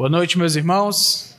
[0.00, 1.36] Boa noite, meus irmãos.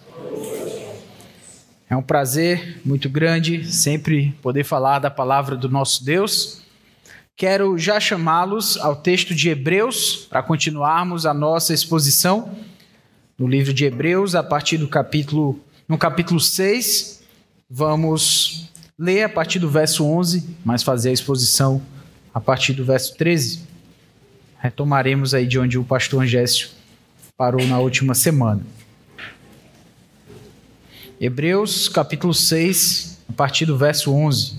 [1.89, 6.61] É um prazer muito grande sempre poder falar da palavra do nosso Deus.
[7.35, 12.55] Quero já chamá-los ao texto de Hebreus para continuarmos a nossa exposição
[13.35, 17.23] no livro de Hebreus, a partir do capítulo, no capítulo 6.
[17.67, 21.81] Vamos ler a partir do verso 11, mas fazer a exposição
[22.31, 23.61] a partir do verso 13.
[24.59, 26.79] Retomaremos aí de onde o pastor Angécio
[27.41, 28.61] parou na última semana.
[31.19, 34.57] Hebreus capítulo 6, a partir do verso 11.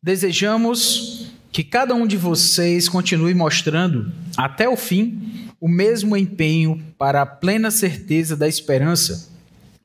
[0.00, 7.22] Desejamos que cada um de vocês continue mostrando, até o fim, o mesmo empenho para
[7.22, 9.36] a plena certeza da esperança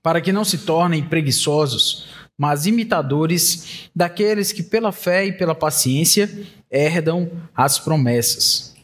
[0.04, 2.06] para que não se tornem preguiçosos,
[2.38, 6.30] mas imitadores daqueles que pela fé e pela paciência
[6.70, 8.76] herdam as promessas.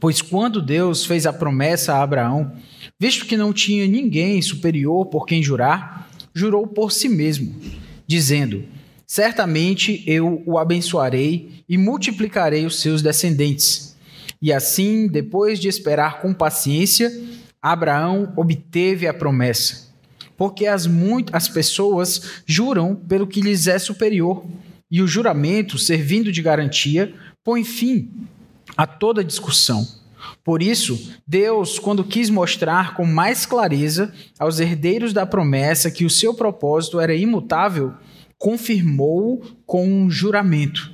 [0.00, 2.52] Pois quando Deus fez a promessa a Abraão,
[2.98, 7.54] visto que não tinha ninguém superior por quem jurar, jurou por si mesmo,
[8.04, 8.64] dizendo:
[9.06, 13.96] Certamente eu o abençoarei e multiplicarei os seus descendentes.
[14.40, 17.12] E assim, depois de esperar com paciência,
[17.62, 19.91] Abraão obteve a promessa
[20.36, 24.44] porque as, muito, as pessoas juram pelo que lhes é superior,
[24.90, 28.10] e o juramento, servindo de garantia, põe fim
[28.76, 29.86] a toda discussão.
[30.44, 36.10] Por isso, Deus, quando quis mostrar com mais clareza aos herdeiros da promessa que o
[36.10, 37.94] seu propósito era imutável,
[38.38, 40.92] confirmou com um juramento.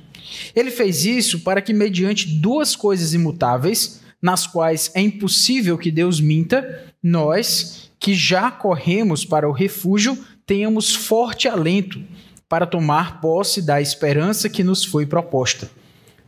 [0.55, 6.19] Ele fez isso para que, mediante duas coisas imutáveis, nas quais é impossível que Deus
[6.19, 12.01] minta, nós, que já corremos para o refúgio tenhamos forte alento
[12.47, 15.69] para tomar posse da esperança que nos foi proposta.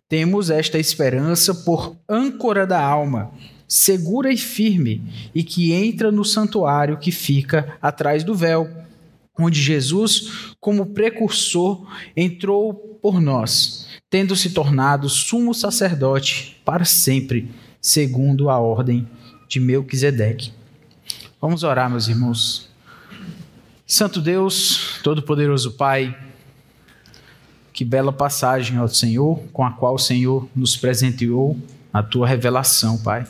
[0.08, 3.31] Temos esta esperança por âncora da alma,
[3.68, 5.02] segura e firme,
[5.34, 8.70] e que entra no santuário que fica atrás do véu,
[9.40, 17.50] onde Jesus, como precursor, entrou por nós, tendo se tornado sumo sacerdote para sempre,
[17.81, 19.08] segundo a ordem
[19.48, 20.61] de Melquisedeque.
[21.42, 22.70] Vamos orar, meus irmãos.
[23.88, 26.18] Santo Deus, Todo-Poderoso Pai,
[27.74, 31.60] que bela passagem ao Senhor, com a qual o Senhor nos presenteou
[31.92, 33.28] a tua revelação, Pai.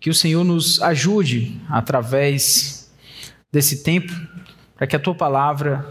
[0.00, 2.90] Que o Senhor nos ajude através
[3.52, 4.12] desse tempo,
[4.74, 5.86] para que a tua palavra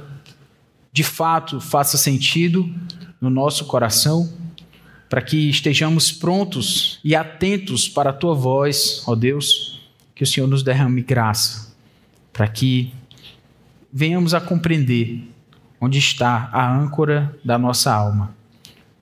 [0.91, 2.67] de fato faça sentido
[3.21, 4.33] no nosso coração,
[5.07, 9.76] para que estejamos prontos e atentos para a tua voz, ó Deus
[10.17, 11.75] que o Senhor nos derrame graça,
[12.33, 12.91] para que
[13.93, 15.31] venhamos a compreender
[15.79, 18.35] onde está a âncora da nossa alma.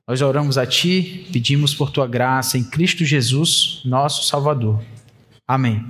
[0.06, 4.84] Nós oramos a Ti, pedimos por Tua graça em Cristo Jesus, nosso Salvador.
[5.48, 5.88] Amém.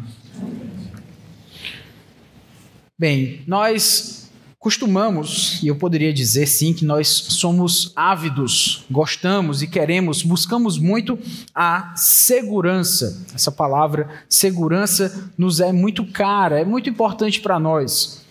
[2.95, 4.24] Bem, nós
[4.65, 11.19] Costumamos, e eu poderia dizer sim, que nós somos ávidos, gostamos e queremos, buscamos muito
[11.53, 13.27] a segurança.
[13.35, 18.25] Essa palavra segurança nos é muito cara, é muito importante para nós.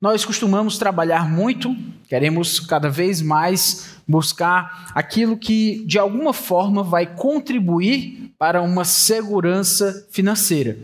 [0.00, 1.76] Nós costumamos trabalhar muito,
[2.08, 10.06] queremos cada vez mais buscar aquilo que de alguma forma vai contribuir para uma segurança
[10.10, 10.78] financeira.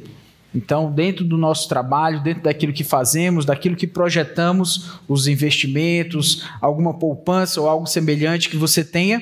[0.55, 6.95] Então, dentro do nosso trabalho, dentro daquilo que fazemos, daquilo que projetamos, os investimentos, alguma
[6.95, 9.21] poupança ou algo semelhante que você tenha,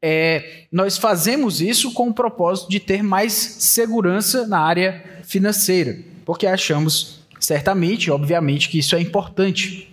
[0.00, 6.46] é, nós fazemos isso com o propósito de ter mais segurança na área financeira, porque
[6.46, 9.92] achamos certamente, obviamente, que isso é importante.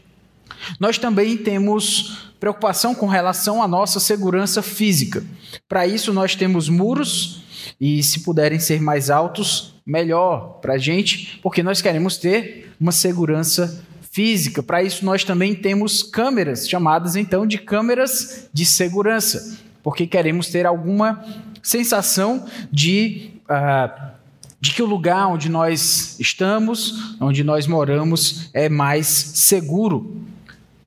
[0.80, 5.24] Nós também temos preocupação com relação à nossa segurança física.
[5.68, 7.44] Para isso, nós temos muros
[7.80, 12.92] e, se puderem ser mais altos, melhor para a gente, porque nós queremos ter uma
[12.92, 14.62] segurança física.
[14.62, 20.66] Para isso, nós também temos câmeras, chamadas então de câmeras de segurança, porque queremos ter
[20.66, 21.26] alguma
[21.64, 23.32] sensação de.
[23.46, 24.20] Uh,
[24.62, 30.18] de que o lugar onde nós estamos, onde nós moramos, é mais seguro.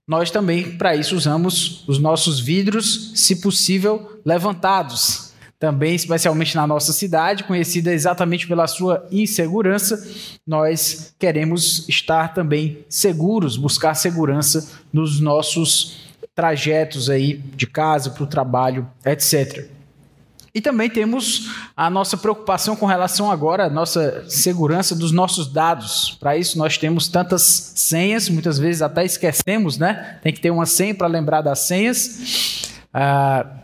[0.07, 5.32] Nós também, para isso, usamos os nossos vidros, se possível, levantados,
[5.63, 10.05] também, especialmente na nossa cidade, conhecida exatamente pela sua insegurança,
[10.45, 15.99] nós queremos estar também seguros, buscar segurança nos nossos
[16.35, 19.69] trajetos aí de casa para o trabalho, etc.
[20.53, 26.19] E também temos a nossa preocupação com relação agora à nossa segurança dos nossos dados.
[26.19, 30.19] Para isso nós temos tantas senhas, muitas vezes até esquecemos, né?
[30.25, 32.73] Tem que ter uma senha para lembrar das senhas.
[32.93, 33.62] Ah,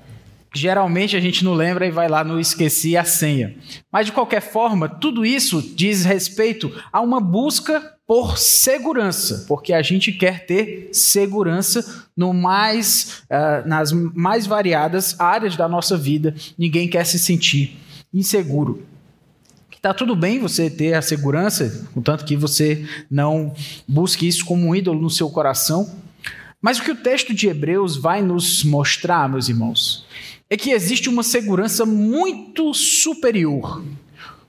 [0.55, 3.55] geralmente a gente não lembra e vai lá no esqueci a senha.
[3.93, 9.83] Mas de qualquer forma, tudo isso diz respeito a uma busca por segurança, porque a
[9.83, 16.35] gente quer ter segurança no mais, uh, nas mais variadas áreas da nossa vida.
[16.57, 17.79] Ninguém quer se sentir
[18.13, 18.83] inseguro.
[19.79, 23.55] Está tudo bem você ter a segurança, contanto que você não
[23.87, 25.89] busque isso como um ídolo no seu coração.
[26.61, 30.05] Mas o que o texto de Hebreus vai nos mostrar, meus irmãos,
[30.51, 33.83] é que existe uma segurança muito superior.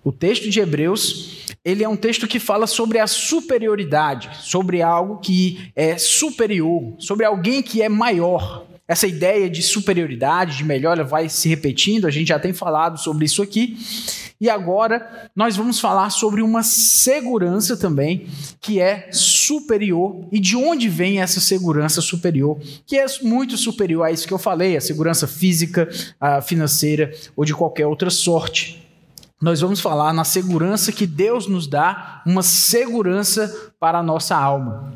[0.04, 5.18] O texto de Hebreus, ele é um texto que fala sobre a superioridade, sobre algo
[5.18, 8.66] que é superior, sobre alguém que é maior.
[8.88, 12.98] Essa ideia de superioridade, de melhor, ela vai se repetindo, a gente já tem falado
[12.98, 13.78] sobre isso aqui.
[14.40, 18.28] E agora nós vamos falar sobre uma segurança também
[18.62, 20.26] que é superior.
[20.32, 22.58] E de onde vem essa segurança superior?
[22.86, 25.90] Que é muito superior a isso que eu falei, a segurança física,
[26.20, 28.88] a financeira ou de qualquer outra sorte.
[29.42, 34.94] Nós vamos falar na segurança que Deus nos dá, uma segurança para a nossa alma.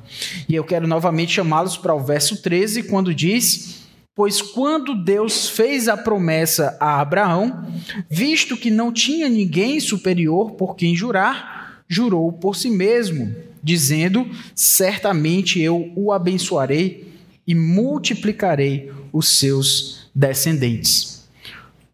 [0.49, 3.82] E eu quero novamente chamá-los para o verso 13, quando diz:
[4.15, 7.65] Pois quando Deus fez a promessa a Abraão,
[8.07, 15.59] visto que não tinha ninguém superior por quem jurar, jurou por si mesmo, dizendo: Certamente
[15.59, 17.11] eu o abençoarei
[17.47, 21.27] e multiplicarei os seus descendentes.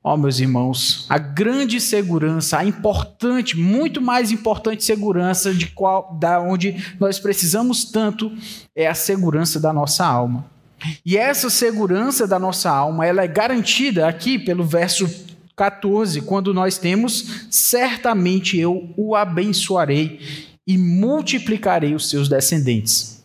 [0.04, 6.18] Ó, oh, meus irmãos, a grande segurança, a importante, muito mais importante segurança de qual,
[6.20, 8.32] da onde nós precisamos tanto
[8.76, 10.59] é a segurança da nossa alma.
[11.06, 15.10] E essa segurança da nossa alma, ela é garantida aqui pelo verso
[15.56, 20.20] 14, quando nós temos: certamente eu o abençoarei
[20.66, 23.19] e multiplicarei os seus descendentes.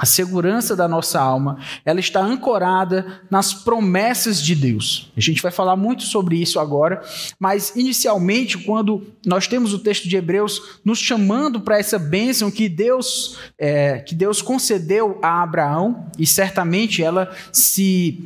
[0.00, 5.12] A segurança da nossa alma, ela está ancorada nas promessas de Deus.
[5.14, 7.02] A gente vai falar muito sobre isso agora,
[7.38, 12.66] mas inicialmente, quando nós temos o texto de Hebreus nos chamando para essa bênção que
[12.66, 18.24] Deus, é, que Deus concedeu a Abraão, e certamente ela se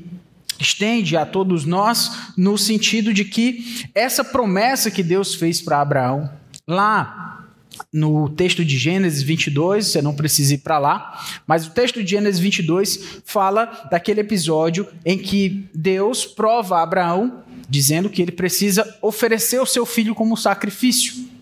[0.61, 6.31] estende a todos nós no sentido de que essa promessa que Deus fez para Abraão,
[6.69, 7.44] lá
[7.93, 12.11] no texto de Gênesis 22, você não precisa ir para lá, mas o texto de
[12.11, 18.99] Gênesis 22 fala daquele episódio em que Deus prova a Abraão, dizendo que ele precisa
[19.00, 21.35] oferecer o seu filho como sacrifício.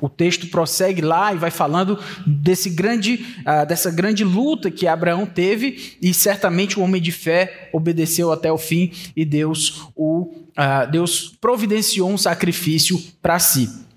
[0.00, 5.26] O texto prossegue lá e vai falando desse grande, uh, dessa grande luta que Abraão
[5.26, 10.90] teve, e certamente o homem de fé obedeceu até o fim, e Deus, o, uh,
[10.90, 13.87] Deus providenciou um sacrifício para si.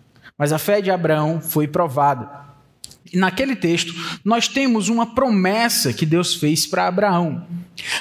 [0.41, 2.27] Mas a fé de Abraão foi provada.
[3.13, 3.93] E naquele texto,
[4.25, 7.45] nós temos uma promessa que Deus fez para Abraão.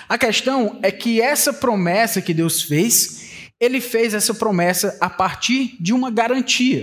[0.09, 5.77] A questão é que essa promessa que Deus fez, ele fez essa promessa a partir
[5.79, 6.83] de uma garantia.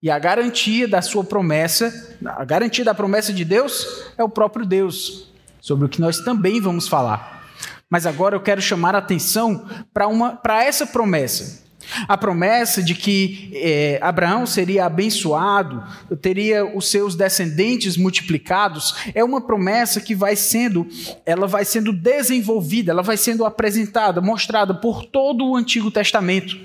[0.00, 4.64] E a garantia da sua promessa, a garantia da promessa de Deus é o próprio
[4.64, 7.50] Deus, sobre o que nós também vamos falar.
[7.90, 11.65] Mas agora eu quero chamar a atenção para essa promessa.
[12.08, 15.82] A promessa de que é, Abraão seria abençoado,
[16.20, 20.86] teria os seus descendentes multiplicados, é uma promessa que vai sendo,
[21.24, 26.58] ela vai sendo desenvolvida, ela vai sendo apresentada, mostrada por todo o Antigo Testamento,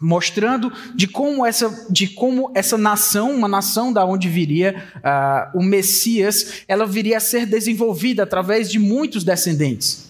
[0.00, 5.62] mostrando de como essa, de como essa nação, uma nação da onde viria uh, o
[5.62, 10.05] Messias, ela viria a ser desenvolvida através de muitos descendentes.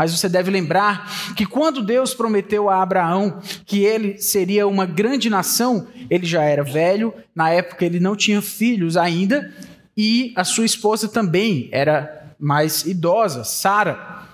[0.00, 5.28] Mas você deve lembrar que quando Deus prometeu a Abraão que ele seria uma grande
[5.28, 9.52] nação, ele já era velho, na época ele não tinha filhos ainda,
[9.94, 14.26] e a sua esposa também era mais idosa, Sara.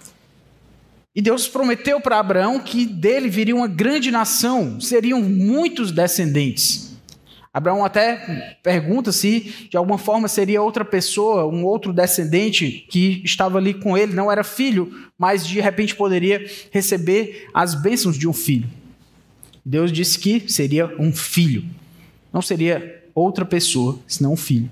[1.13, 6.96] E Deus prometeu para Abraão que dele viria uma grande nação, seriam muitos descendentes.
[7.57, 13.57] Abraão até pergunta se de alguma forma seria outra pessoa, um outro descendente que estava
[13.57, 18.33] ali com ele, não era filho, mas de repente poderia receber as bênçãos de um
[18.35, 18.69] filho.
[19.65, 21.65] Deus disse que seria um filho,
[22.31, 24.69] não seria outra pessoa, senão um filho.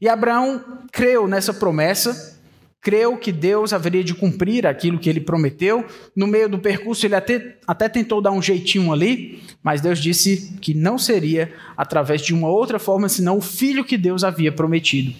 [0.00, 2.39] E Abraão creu nessa promessa
[2.80, 5.84] creu que Deus haveria de cumprir aquilo que ele prometeu.
[6.16, 10.56] No meio do percurso, ele até, até tentou dar um jeitinho ali, mas Deus disse
[10.60, 15.14] que não seria através de uma outra forma, senão o filho que Deus havia prometido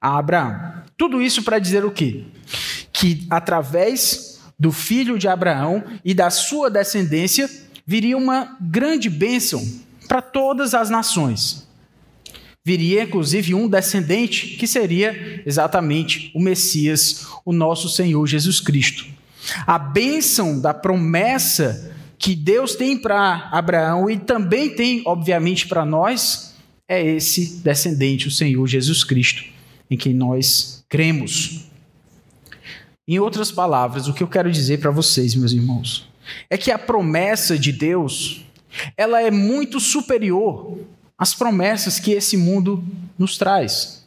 [0.00, 0.82] a Abraão.
[0.96, 2.24] Tudo isso para dizer o quê?
[2.92, 7.48] Que através do filho de Abraão e da sua descendência,
[7.86, 9.62] viria uma grande bênção
[10.08, 11.65] para todas as nações.
[12.66, 19.06] Viria, inclusive, um descendente que seria exatamente o Messias, o nosso Senhor Jesus Cristo.
[19.64, 26.56] A bênção da promessa que Deus tem para Abraão e também tem, obviamente, para nós,
[26.88, 29.44] é esse descendente, o Senhor Jesus Cristo,
[29.88, 31.66] em quem nós cremos.
[33.06, 36.08] Em outras palavras, o que eu quero dizer para vocês, meus irmãos,
[36.50, 38.44] é que a promessa de Deus,
[38.96, 40.76] ela é muito superior
[41.18, 42.84] às promessas que esse mundo
[43.18, 44.04] nos traz.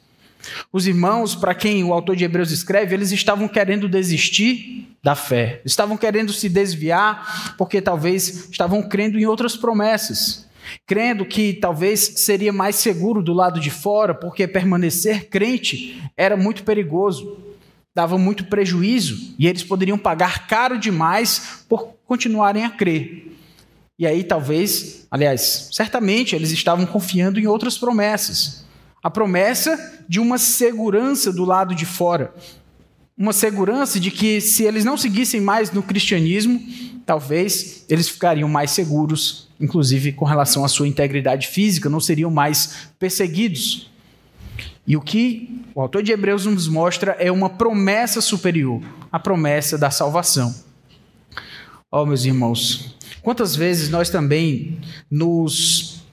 [0.72, 5.62] Os irmãos, para quem o autor de Hebreus escreve, eles estavam querendo desistir da fé,
[5.66, 10.48] estavam querendo se desviar, porque talvez estavam crendo em outras promessas,
[10.86, 16.64] crendo que talvez seria mais seguro do lado de fora, porque permanecer crente era muito
[16.64, 17.50] perigoso
[18.00, 23.39] dava muito prejuízo e eles poderiam pagar caro demais por continuarem a crer.
[24.00, 28.64] E aí, talvez, aliás, certamente eles estavam confiando em outras promessas.
[29.04, 32.34] A promessa de uma segurança do lado de fora.
[33.18, 36.62] Uma segurança de que, se eles não seguissem mais no cristianismo,
[37.06, 42.92] talvez eles ficariam mais seguros, inclusive com relação à sua integridade física, não seriam mais
[42.98, 43.92] perseguidos.
[44.88, 49.78] E o que o autor de Hebreus nos mostra é uma promessa superior, a promessa
[49.78, 50.56] da salvação.
[51.92, 56.04] Ó, oh, meus irmãos, quantas vezes nós também nos,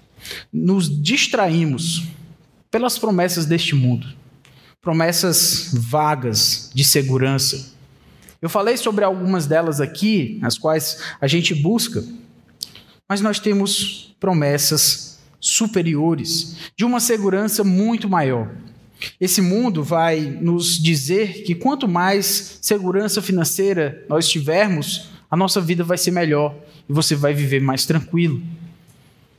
[0.53, 2.05] nos distraímos
[2.71, 4.07] pelas promessas deste mundo,
[4.81, 7.75] promessas vagas de segurança.
[8.41, 12.05] Eu falei sobre algumas delas aqui, as quais a gente busca,
[13.09, 18.51] mas nós temos promessas superiores, de uma segurança muito maior.
[19.21, 25.83] Esse mundo vai nos dizer que quanto mais segurança financeira nós tivermos, a nossa vida
[25.83, 26.54] vai ser melhor
[26.88, 28.40] e você vai viver mais tranquilo.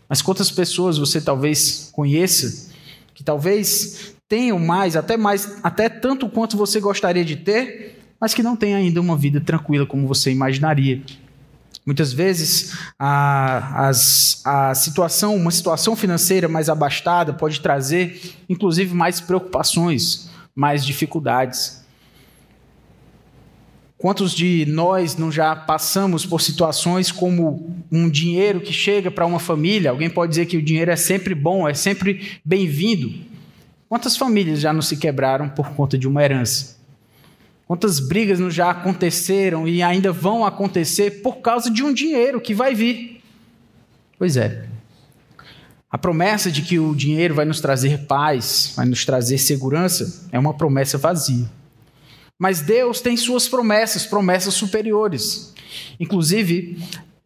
[0.10, 2.72] Mas quantas pessoas você talvez conheça
[3.14, 8.44] que talvez tenham mais, até mais, até tanto quanto você gostaria de ter, mas que
[8.44, 11.02] não tem ainda uma vida tranquila como você imaginaria.
[11.86, 19.22] Muitas vezes a, as, a situação, uma situação financeira mais abastada pode trazer, inclusive, mais
[19.22, 21.82] preocupações, mais dificuldades.
[23.98, 29.40] Quantos de nós não já passamos por situações como um dinheiro que chega para uma
[29.40, 29.90] família?
[29.90, 33.12] Alguém pode dizer que o dinheiro é sempre bom, é sempre bem-vindo.
[33.90, 36.78] Quantas famílias já não se quebraram por conta de uma herança?
[37.66, 42.54] Quantas brigas não já aconteceram e ainda vão acontecer por causa de um dinheiro que
[42.54, 43.22] vai vir?
[44.20, 44.68] Pois é.
[45.90, 50.38] A promessa de que o dinheiro vai nos trazer paz, vai nos trazer segurança, é
[50.38, 51.50] uma promessa vazia.
[52.40, 55.54] Mas Deus tem suas promessas, promessas superiores.
[56.00, 56.78] Inclusive,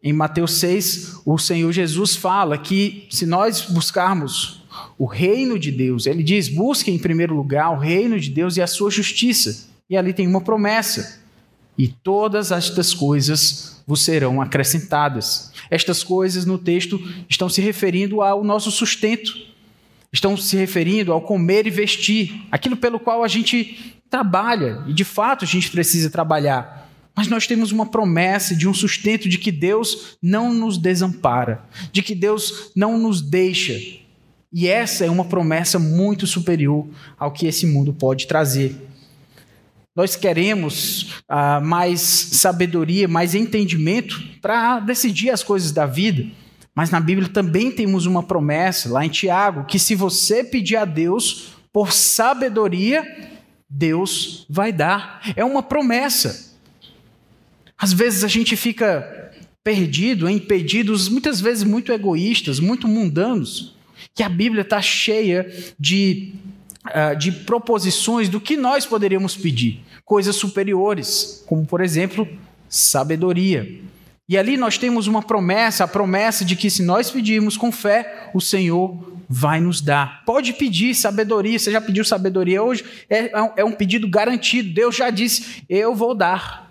[0.02, 4.62] em Mateus 6, o Senhor Jesus fala que se nós buscarmos
[4.98, 8.62] o reino de Deus, ele diz: busque em primeiro lugar o reino de Deus e
[8.62, 11.20] a sua justiça e ali tem uma promessa:
[11.76, 15.52] e todas estas coisas vos serão acrescentadas.
[15.70, 19.34] Estas coisas no texto estão se referindo ao nosso sustento,
[20.12, 25.04] estão se referindo ao comer e vestir, aquilo pelo qual a gente trabalha, e de
[25.04, 26.90] fato a gente precisa trabalhar.
[27.16, 32.02] Mas nós temos uma promessa de um sustento de que Deus não nos desampara, de
[32.02, 33.78] que Deus não nos deixa.
[34.52, 36.86] E essa é uma promessa muito superior
[37.18, 38.76] ao que esse mundo pode trazer.
[39.94, 46.26] Nós queremos ah, mais sabedoria, mais entendimento para decidir as coisas da vida.
[46.74, 50.84] Mas na Bíblia também temos uma promessa, lá em Tiago, que se você pedir a
[50.84, 53.30] Deus por sabedoria,
[53.68, 55.20] Deus vai dar.
[55.36, 56.52] É uma promessa.
[57.76, 63.76] Às vezes a gente fica perdido em pedidos, muitas vezes muito egoístas, muito mundanos,
[64.14, 66.34] que a Bíblia está cheia de
[66.86, 72.28] uh, de proposições do que nós poderíamos pedir, coisas superiores, como por exemplo,
[72.68, 73.80] sabedoria.
[74.28, 78.30] E ali nós temos uma promessa, a promessa de que se nós pedirmos com fé,
[78.32, 80.24] o Senhor vai nos dar.
[80.24, 82.84] Pode pedir sabedoria, você já pediu sabedoria hoje?
[83.08, 84.72] É, é um pedido garantido.
[84.72, 86.70] Deus já disse: Eu vou dar.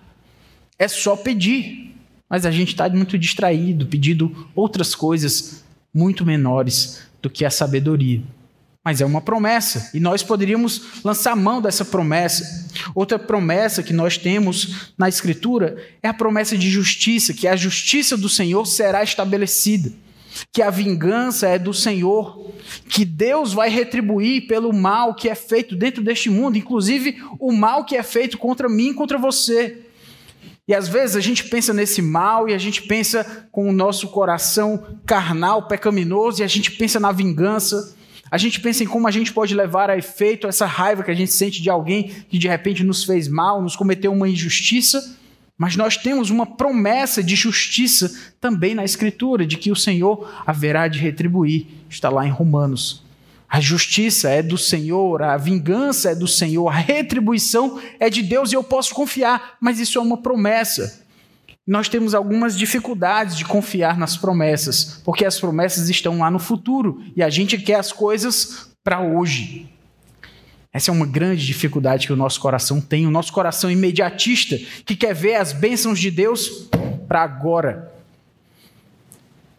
[0.77, 1.95] É só pedir.
[2.29, 8.21] Mas a gente está muito distraído, pedindo outras coisas muito menores do que a sabedoria.
[8.83, 12.67] Mas é uma promessa, e nós poderíamos lançar mão dessa promessa.
[12.95, 18.17] Outra promessa que nós temos na Escritura é a promessa de justiça, que a justiça
[18.17, 19.93] do Senhor será estabelecida,
[20.51, 22.53] que a vingança é do Senhor,
[22.89, 27.85] que Deus vai retribuir pelo mal que é feito dentro deste mundo, inclusive o mal
[27.85, 29.85] que é feito contra mim contra você.
[30.67, 34.07] E às vezes a gente pensa nesse mal e a gente pensa com o nosso
[34.07, 37.95] coração carnal, pecaminoso, e a gente pensa na vingança.
[38.31, 41.13] A gente pensa em como a gente pode levar a efeito essa raiva que a
[41.13, 45.17] gente sente de alguém que de repente nos fez mal, nos cometeu uma injustiça.
[45.57, 48.09] Mas nós temos uma promessa de justiça
[48.39, 51.67] também na Escritura, de que o Senhor haverá de retribuir.
[51.89, 53.03] Está lá em Romanos.
[53.49, 58.53] A justiça é do Senhor, a vingança é do Senhor, a retribuição é de Deus
[58.53, 61.00] e eu posso confiar, mas isso é uma promessa.
[61.71, 67.01] Nós temos algumas dificuldades de confiar nas promessas, porque as promessas estão lá no futuro
[67.15, 69.69] e a gente quer as coisas para hoje.
[70.73, 74.97] Essa é uma grande dificuldade que o nosso coração tem, o nosso coração imediatista, que
[74.97, 76.67] quer ver as bênçãos de Deus
[77.07, 77.89] para agora.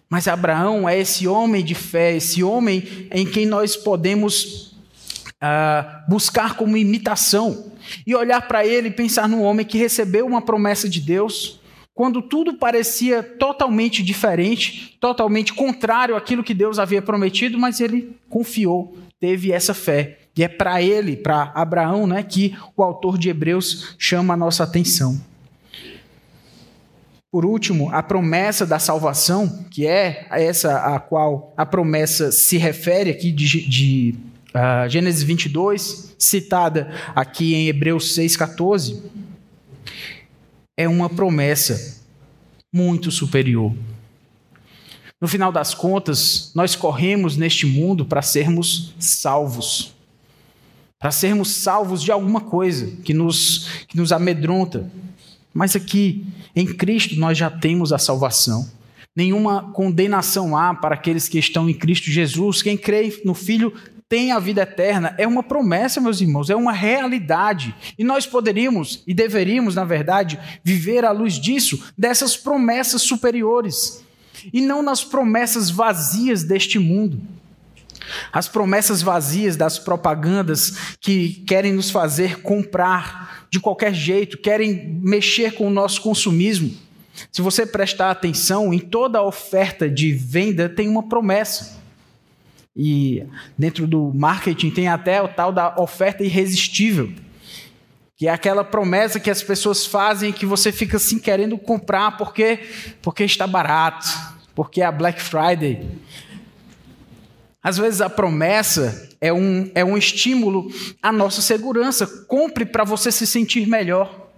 [0.07, 4.77] Mas Abraão é esse homem de fé, esse homem em quem nós podemos
[5.43, 7.73] uh, buscar como imitação
[8.07, 11.62] e olhar para ele e pensar num homem que recebeu uma promessa de Deus,
[11.95, 18.97] quando tudo parecia totalmente diferente, totalmente contrário àquilo que Deus havia prometido, mas ele confiou,
[19.21, 20.19] teve essa fé.
[20.35, 24.65] E é para ele, para Abraão, né, que o autor de Hebreus chama a nossa
[24.65, 25.21] atenção.
[27.31, 33.11] Por último, a promessa da salvação, que é essa a qual a promessa se refere
[33.11, 34.15] aqui de, de
[34.55, 39.01] uh, Gênesis 22, citada aqui em Hebreus 6,14,
[40.77, 42.01] é uma promessa
[42.73, 43.75] muito superior.
[45.21, 49.95] No final das contas, nós corremos neste mundo para sermos salvos.
[50.99, 54.91] Para sermos salvos de alguma coisa que nos, que nos amedronta,
[55.53, 56.25] mas aqui,
[56.57, 58.69] em Cristo, nós já temos a salvação.
[59.15, 62.63] Nenhuma condenação há para aqueles que estão em Cristo Jesus.
[62.63, 63.75] Quem crê no Filho
[64.13, 65.15] tem a vida eterna.
[65.17, 67.75] É uma promessa, meus irmãos, é uma realidade.
[67.99, 74.05] E nós poderíamos e deveríamos, na verdade, viver à luz disso, dessas promessas superiores.
[74.53, 77.23] E não nas promessas vazias deste mundo.
[78.31, 85.55] As promessas vazias das propagandas que querem nos fazer comprar de qualquer jeito, querem mexer
[85.55, 86.71] com o nosso consumismo.
[87.31, 91.81] Se você prestar atenção, em toda oferta de venda tem uma promessa.
[92.75, 97.13] E dentro do marketing tem até o tal da oferta irresistível,
[98.17, 102.61] que é aquela promessa que as pessoas fazem que você fica assim querendo comprar porque
[103.03, 104.09] porque está barato,
[104.55, 105.87] porque é a Black Friday.
[107.63, 110.69] Às vezes a promessa é um, é um estímulo
[111.01, 112.07] à nossa segurança.
[112.27, 114.31] Compre para você se sentir melhor.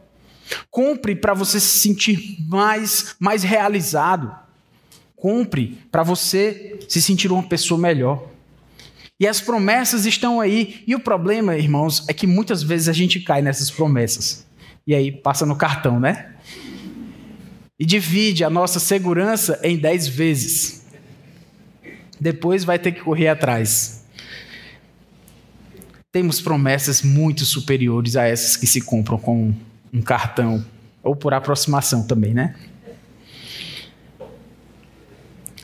[0.71, 4.44] Compre para você se sentir mais, mais realizado.
[5.25, 8.29] Compre para você se sentir uma pessoa melhor.
[9.19, 10.85] E as promessas estão aí.
[10.87, 14.47] E o problema, irmãos, é que muitas vezes a gente cai nessas promessas.
[14.87, 16.35] E aí passa no cartão, né?
[17.81, 20.85] E divide a nossa segurança em dez vezes
[22.21, 24.05] depois vai ter que correr atrás.
[26.13, 29.55] Temos promessas muito superiores a essas que se compram com
[29.91, 30.63] um cartão
[31.03, 32.55] ou por aproximação também, né?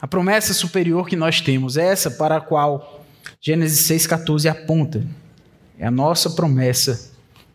[0.01, 3.05] A promessa superior que nós temos é essa para a qual
[3.41, 5.07] Gênesis 6,14 aponta.
[5.79, 7.11] É a nossa promessa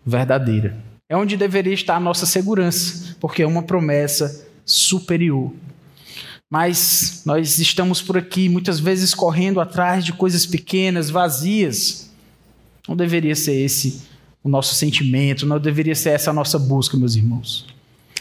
[0.06, 0.78] verdadeira.
[1.10, 5.52] É onde deveria estar a nossa segurança, porque é uma promessa superior.
[6.50, 12.12] Mas nós estamos por aqui muitas vezes correndo atrás de coisas pequenas, vazias.
[12.88, 14.04] Não deveria ser esse
[14.44, 17.66] o nosso sentimento, não deveria ser essa a nossa busca, meus irmãos.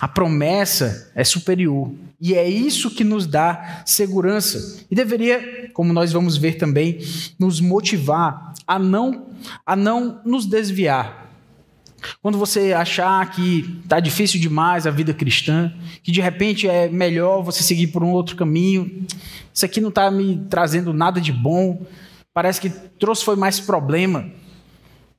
[0.01, 1.93] A promessa é superior.
[2.21, 4.85] E é isso que nos dá segurança.
[4.91, 6.99] E deveria, como nós vamos ver também,
[7.39, 9.27] nos motivar a não
[9.65, 11.25] a não nos desviar.
[12.23, 17.43] Quando você achar que está difícil demais a vida cristã, que de repente é melhor
[17.43, 19.07] você seguir por um outro caminho,
[19.53, 21.87] isso aqui não está me trazendo nada de bom,
[22.33, 24.31] parece que trouxe foi mais problema.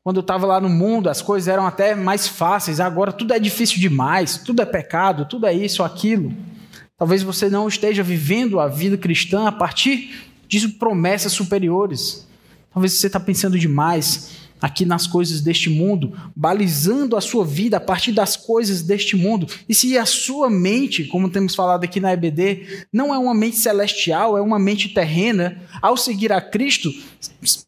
[0.06, 3.40] Quando eu estava lá no mundo, as coisas eram até mais fáceis, agora tudo é
[3.40, 6.32] difícil demais, tudo é pecado, tudo é isso aquilo.
[6.96, 12.28] Talvez você não esteja vivendo a vida cristã a partir de promessas superiores.
[12.72, 17.80] Talvez você está pensando demais aqui nas coisas deste mundo, balizando a sua vida a
[17.80, 19.46] partir das coisas deste mundo.
[19.70, 23.58] E se a sua mente, como temos falado aqui na EBD, não é uma mente
[23.58, 26.92] celestial, é uma mente terrena, ao seguir a Cristo,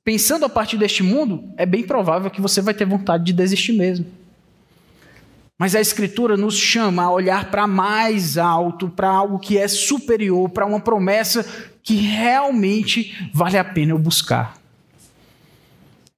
[0.04, 3.74] pensando a partir deste mundo, é bem provável que você vai ter vontade de desistir
[3.74, 4.04] mesmo.
[5.56, 10.50] Mas a Escritura nos chama a olhar para mais alto, para algo que é superior,
[10.50, 11.46] para uma promessa
[11.84, 14.67] que realmente vale a pena eu buscar.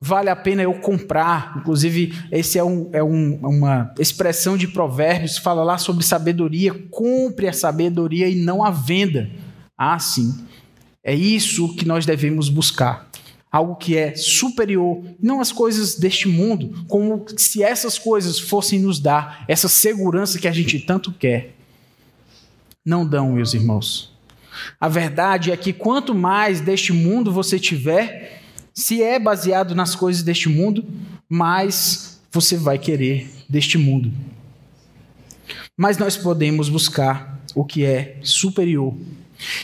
[0.02, 1.56] Vale a pena eu comprar.
[1.58, 6.74] Inclusive, esse é, um, é um, uma expressão de provérbios, fala lá sobre sabedoria.
[6.90, 9.30] Compre a sabedoria e não a venda.
[9.78, 10.46] Ah, sim.
[11.04, 13.10] É isso que nós devemos buscar.
[13.52, 19.00] Algo que é superior, não as coisas deste mundo, como se essas coisas fossem nos
[19.00, 21.56] dar essa segurança que a gente tanto quer.
[22.86, 24.14] Não dão, meus irmãos.
[24.80, 28.39] A verdade é que quanto mais deste mundo você tiver,
[28.80, 30.86] se é baseado nas coisas deste mundo,
[31.28, 34.10] mais você vai querer deste mundo.
[35.76, 38.96] Mas nós podemos buscar o que é superior.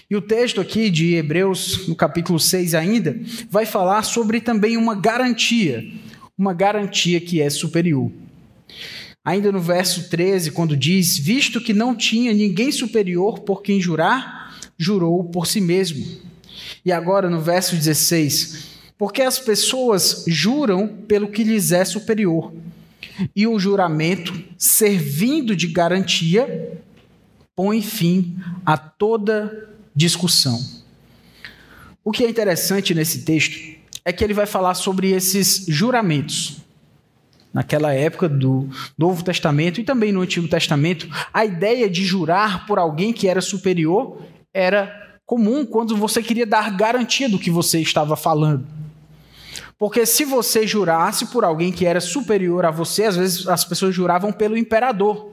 [0.09, 3.17] E o texto aqui de Hebreus, no capítulo 6 ainda,
[3.49, 5.83] vai falar sobre também uma garantia,
[6.37, 8.11] uma garantia que é superior.
[9.23, 14.59] Ainda no verso 13, quando diz: Visto que não tinha ninguém superior por quem jurar,
[14.77, 16.05] jurou por si mesmo.
[16.83, 22.53] E agora no verso 16: porque as pessoas juram pelo que lhes é superior.
[23.35, 26.81] E o juramento, servindo de garantia,
[27.55, 30.59] põe fim a toda discussão.
[32.03, 36.57] O que é interessante nesse texto é que ele vai falar sobre esses juramentos.
[37.53, 42.77] Naquela época do Novo Testamento e também no Antigo Testamento, a ideia de jurar por
[42.77, 44.21] alguém que era superior
[44.53, 48.67] era comum quando você queria dar garantia do que você estava falando.
[49.77, 53.93] Porque se você jurasse por alguém que era superior a você, às vezes as pessoas
[53.93, 55.31] juravam pelo imperador.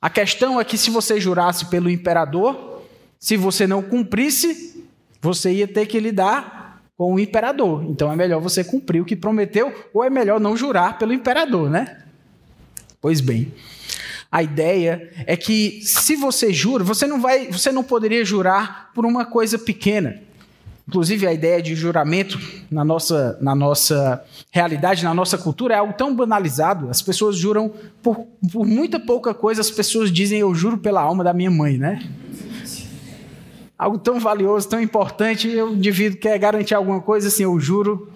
[0.00, 2.82] A questão é que se você jurasse pelo imperador,
[3.18, 4.84] se você não cumprisse,
[5.20, 7.84] você ia ter que lidar com o imperador.
[7.84, 11.68] Então é melhor você cumprir o que prometeu, ou é melhor não jurar pelo imperador,
[11.68, 12.04] né?
[13.00, 13.52] Pois bem,
[14.30, 19.04] a ideia é que se você jura, você não vai, você não poderia jurar por
[19.04, 20.22] uma coisa pequena.
[20.90, 22.36] Inclusive, a ideia de juramento
[22.68, 26.90] na nossa, na nossa realidade, na nossa cultura, é algo tão banalizado.
[26.90, 27.72] As pessoas juram
[28.02, 31.78] por, por muita pouca coisa, as pessoas dizem eu juro pela alma da minha mãe,
[31.78, 32.02] né?
[33.78, 38.10] Algo tão valioso, tão importante, eu indivíduo quer garantir alguma coisa assim, eu juro,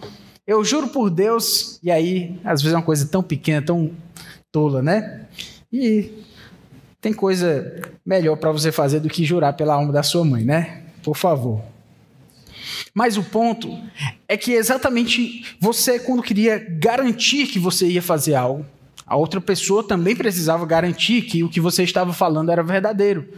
[0.45, 3.93] eu juro por Deus, e aí, às vezes é uma coisa tão pequena, tão
[4.51, 5.27] tola, né?
[5.73, 6.11] E
[7.01, 10.83] tem coisa melhor para você fazer do que jurar pela alma da sua mãe, né?
[11.05, 11.73] Por favor.
[12.95, 13.77] Mas o ponto
[14.29, 18.65] é que exatamente você, quando queria garantir que você ia fazer algo,
[19.05, 23.29] a outra pessoa também precisava garantir que o que você estava falando era verdadeiro.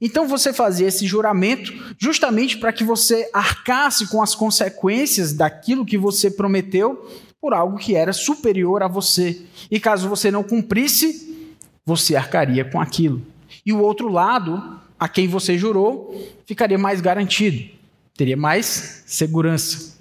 [0.00, 5.98] Então você fazia esse juramento justamente para que você arcasse com as consequências daquilo que
[5.98, 7.06] você prometeu
[7.40, 9.42] por algo que era superior a você.
[9.70, 11.52] E caso você não cumprisse,
[11.84, 13.22] você arcaria com aquilo.
[13.64, 16.14] E o outro lado, a quem você jurou,
[16.46, 17.74] ficaria mais garantido
[18.16, 19.94] teria mais segurança.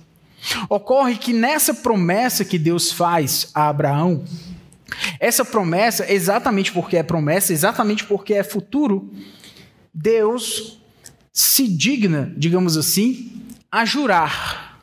[0.69, 4.23] Ocorre que nessa promessa que Deus faz a Abraão,
[5.19, 9.11] essa promessa, exatamente porque é promessa, exatamente porque é futuro,
[9.93, 10.79] Deus
[11.31, 14.81] se digna, digamos assim, a jurar.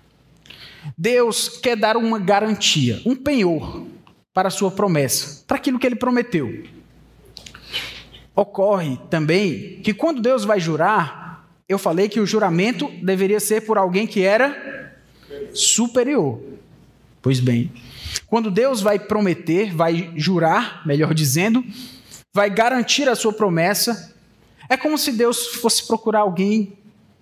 [0.97, 3.87] Deus quer dar uma garantia, um penhor
[4.33, 6.65] para a sua promessa, para aquilo que ele prometeu.
[8.35, 11.30] Ocorre também que quando Deus vai jurar,
[11.71, 14.93] eu falei que o juramento deveria ser por alguém que era
[15.55, 16.43] superior.
[17.23, 17.71] Pois bem,
[18.27, 21.65] quando Deus vai prometer, vai jurar, melhor dizendo,
[22.35, 24.13] vai garantir a sua promessa,
[24.69, 26.73] é como se Deus fosse procurar alguém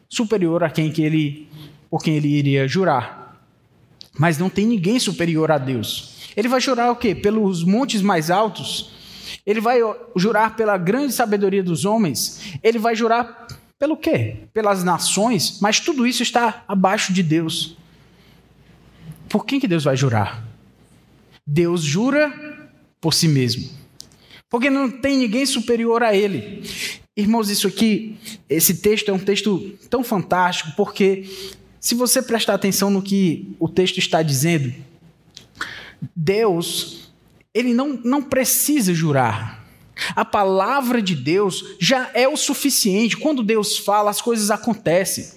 [0.08, 1.46] superior a quem que ele,
[1.90, 3.38] por quem ele iria jurar.
[4.18, 6.32] Mas não tem ninguém superior a Deus.
[6.34, 7.14] Ele vai jurar o quê?
[7.14, 8.92] Pelos montes mais altos?
[9.44, 9.80] Ele vai
[10.16, 12.54] jurar pela grande sabedoria dos homens?
[12.62, 13.46] Ele vai jurar
[13.78, 14.36] pelo quê?
[14.52, 17.76] Pelas nações, mas tudo isso está abaixo de Deus.
[19.28, 20.44] Por quem que Deus vai jurar?
[21.46, 22.32] Deus jura
[23.00, 23.68] por si mesmo.
[24.50, 26.62] Porque não tem ninguém superior a ele.
[27.16, 28.16] Irmãos, isso aqui,
[28.48, 31.24] esse texto é um texto tão fantástico, porque
[31.80, 34.72] se você prestar atenção no que o texto está dizendo,
[36.14, 37.12] Deus,
[37.52, 39.57] ele não, não precisa jurar.
[40.14, 43.16] A palavra de Deus já é o suficiente.
[43.16, 45.28] Quando Deus fala, as coisas acontecem.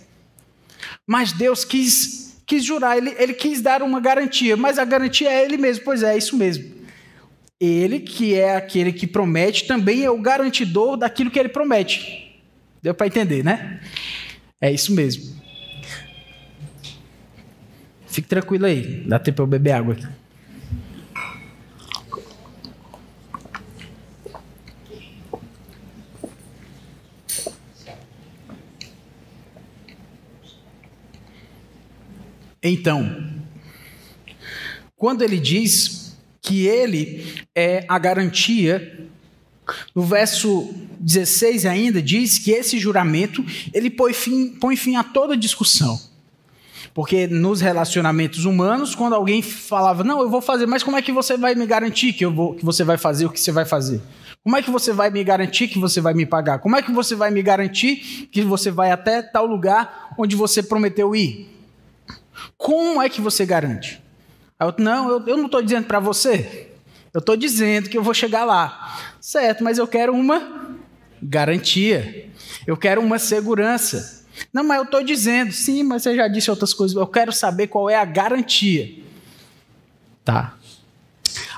[1.05, 5.43] Mas Deus quis, quis jurar, ele, ele quis dar uma garantia, mas a garantia é
[5.43, 5.83] Ele mesmo.
[5.83, 6.71] Pois é, é isso mesmo.
[7.59, 12.41] Ele, que é aquele que promete, também é o garantidor daquilo que ele promete.
[12.81, 13.79] Deu para entender, né?
[14.59, 15.39] É isso mesmo.
[18.07, 20.07] Fique tranquilo aí, dá tempo para eu beber água aqui.
[32.63, 33.31] Então,
[34.95, 39.09] quando ele diz que ele é a garantia
[39.95, 43.43] no verso 16 ainda diz que esse juramento
[43.73, 45.99] ele põe fim, põe fim a toda discussão.
[46.93, 51.11] Porque nos relacionamentos humanos, quando alguém falava, não, eu vou fazer, mas como é que
[51.11, 53.63] você vai me garantir que, eu vou, que você vai fazer o que você vai
[53.63, 54.01] fazer?
[54.43, 56.59] Como é que você vai me garantir que você vai me pagar?
[56.59, 60.61] Como é que você vai me garantir que você vai até tal lugar onde você
[60.61, 61.47] prometeu ir?
[62.61, 63.99] Como é que você garante?
[64.59, 66.69] Eu, não, eu, eu não estou dizendo para você.
[67.11, 68.99] Eu estou dizendo que eu vou chegar lá.
[69.19, 70.77] Certo, mas eu quero uma
[71.19, 72.29] garantia.
[72.67, 74.23] Eu quero uma segurança.
[74.53, 76.95] Não, mas eu estou dizendo, sim, mas você já disse outras coisas.
[76.95, 78.93] Eu quero saber qual é a garantia.
[80.23, 80.53] Tá.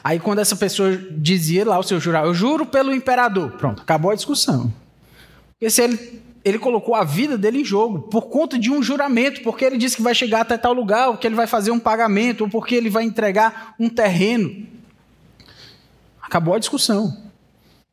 [0.01, 3.51] Aí quando essa pessoa dizia lá o seu jurar, eu juro pelo imperador.
[3.51, 4.73] Pronto, acabou a discussão.
[5.51, 9.41] Porque se ele, ele colocou a vida dele em jogo por conta de um juramento,
[9.41, 11.79] porque ele disse que vai chegar até tal lugar, ou que ele vai fazer um
[11.79, 14.67] pagamento, ou porque ele vai entregar um terreno.
[16.21, 17.31] Acabou a discussão.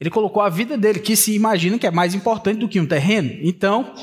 [0.00, 2.86] Ele colocou a vida dele, que se imagina que é mais importante do que um
[2.86, 3.30] terreno.
[3.42, 3.94] Então,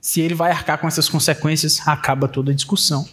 [0.00, 3.06] se ele vai arcar com essas consequências, acaba toda a discussão.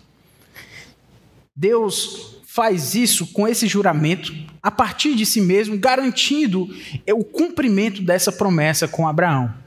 [1.53, 4.33] Deus faz isso com esse juramento
[4.63, 6.69] a partir de si mesmo, garantindo
[7.11, 9.66] o cumprimento dessa promessa com Abraão.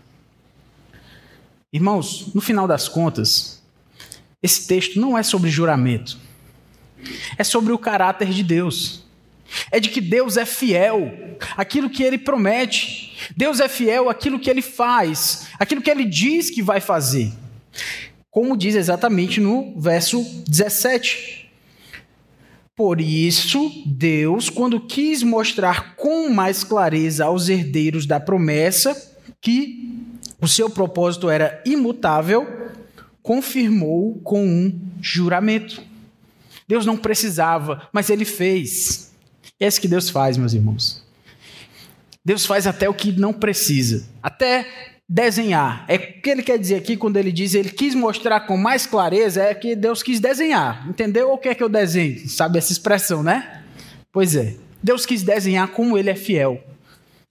[1.73, 3.63] Irmãos, no final das contas,
[4.43, 6.19] esse texto não é sobre juramento,
[7.39, 9.05] é sobre o caráter de Deus
[9.71, 13.17] é de que Deus é fiel aquilo que ele promete.
[13.37, 17.33] Deus é fiel aquilo que ele faz, aquilo que ele diz que vai fazer.
[18.31, 21.51] Como diz exatamente no verso 17.
[22.77, 28.97] Por isso, Deus, quando quis mostrar com mais clareza aos herdeiros da promessa
[29.41, 29.90] que
[30.41, 32.71] o seu propósito era imutável,
[33.23, 35.83] confirmou com um juramento.
[36.67, 39.13] Deus não precisava, mas ele fez.
[39.59, 41.05] É isso que Deus faz, meus irmãos.
[42.25, 44.09] Deus faz até o que não precisa.
[44.23, 44.67] Até
[45.09, 45.85] desenhar.
[45.89, 48.87] É o que ele quer dizer aqui quando ele diz ele quis mostrar com mais
[48.87, 50.89] clareza, é que Deus quis desenhar.
[50.89, 52.29] Entendeu o que é que eu desenho?
[52.29, 53.65] Sabe essa expressão, né?
[54.13, 54.55] Pois é.
[54.83, 56.63] Deus quis desenhar como ele é fiel.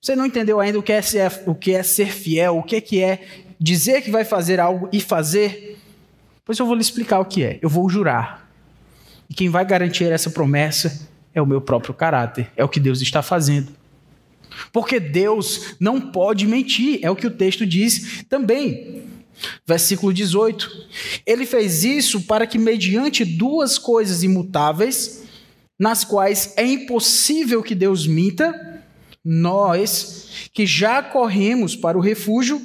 [0.02, 2.78] Você não entendeu ainda o que é ser, o que é ser fiel, o que
[2.78, 3.22] é, que é
[3.60, 5.78] dizer que vai fazer algo e fazer?
[6.46, 7.60] Pois eu vou lhe explicar o que é.
[7.62, 8.50] Eu vou jurar.
[9.30, 13.02] E quem vai garantir essa promessa é o meu próprio caráter, é o que Deus
[13.02, 13.72] está fazendo.
[14.72, 19.04] Porque Deus não pode mentir, é o que o texto diz também.
[19.68, 20.88] Versículo 18.
[21.26, 25.24] Ele fez isso para que, mediante duas coisas imutáveis,
[25.78, 28.79] nas quais é impossível que Deus minta,
[29.24, 32.62] nós, que já corremos para o refúgio,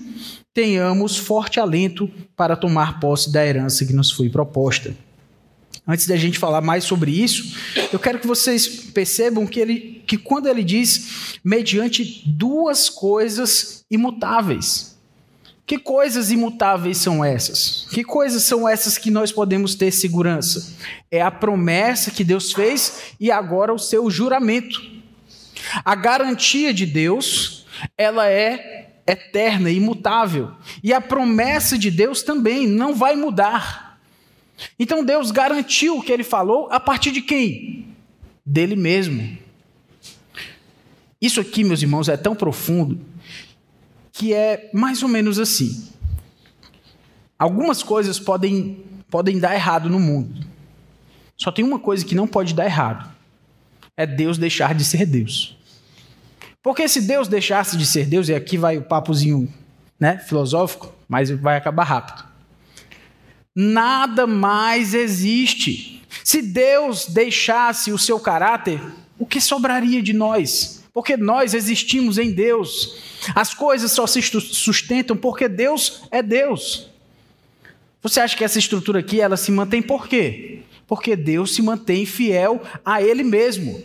[0.52, 4.94] tenhamos forte alento para tomar posse da herança que nos foi proposta
[5.86, 7.56] antes da gente falar mais sobre isso,
[7.92, 14.94] eu quero que vocês percebam que, ele, que quando ele diz mediante duas coisas imutáveis.
[15.66, 17.86] Que coisas imutáveis são essas?
[17.90, 20.74] Que coisas são essas que nós podemos ter segurança?
[21.10, 24.82] É a promessa que Deus fez e agora o seu juramento.
[25.84, 30.52] A garantia de Deus, ela é eterna, imutável.
[30.82, 34.00] E a promessa de Deus também não vai mudar.
[34.78, 37.86] Então Deus garantiu o que ele falou a partir de quem?
[38.44, 39.36] Dele mesmo.
[41.20, 43.00] Isso aqui, meus irmãos, é tão profundo
[44.12, 45.88] que é mais ou menos assim.
[47.38, 50.46] Algumas coisas podem, podem dar errado no mundo.
[51.36, 53.10] Só tem uma coisa que não pode dar errado:
[53.96, 55.56] é Deus deixar de ser Deus.
[56.64, 59.48] Porque se Deus deixasse de ser Deus, e aqui vai o papozinho
[60.00, 62.34] né, filosófico, mas vai acabar rápido
[63.54, 66.02] nada mais existe.
[66.24, 68.80] Se Deus deixasse o seu caráter,
[69.18, 70.82] o que sobraria de nós?
[70.92, 72.96] Porque nós existimos em Deus.
[73.34, 76.90] As coisas só se sustentam porque Deus é Deus.
[78.02, 80.60] Você acha que essa estrutura aqui ela se mantém por quê?
[80.86, 83.82] Porque Deus se mantém fiel a ele mesmo.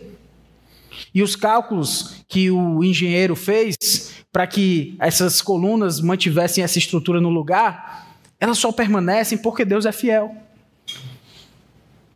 [1.14, 7.28] E os cálculos que o engenheiro fez para que essas colunas mantivessem essa estrutura no
[7.28, 10.34] lugar, elas só permanecem porque Deus é fiel.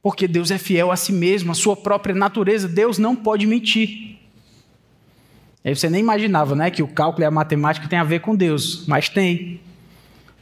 [0.03, 2.69] Porque Deus é fiel a si mesmo, a sua própria natureza.
[2.69, 4.19] Deus não pode mentir.
[5.65, 8.37] Aí você nem imaginava, né, que o cálculo e a matemática tem a ver com
[8.37, 9.61] Deus, mas tem.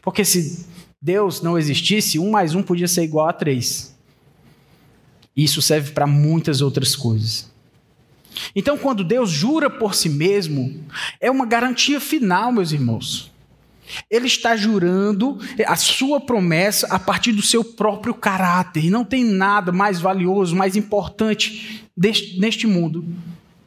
[0.03, 0.66] Porque se
[1.01, 3.97] Deus não existisse, um mais um podia ser igual a três.
[5.37, 7.52] Isso serve para muitas outras coisas.
[8.55, 10.85] Então, quando Deus jura por si mesmo,
[11.21, 13.31] é uma garantia final, meus irmãos.
[14.11, 18.85] Ele está jurando a sua promessa a partir do seu próprio caráter.
[18.85, 23.05] E não tem nada mais valioso, mais importante neste mundo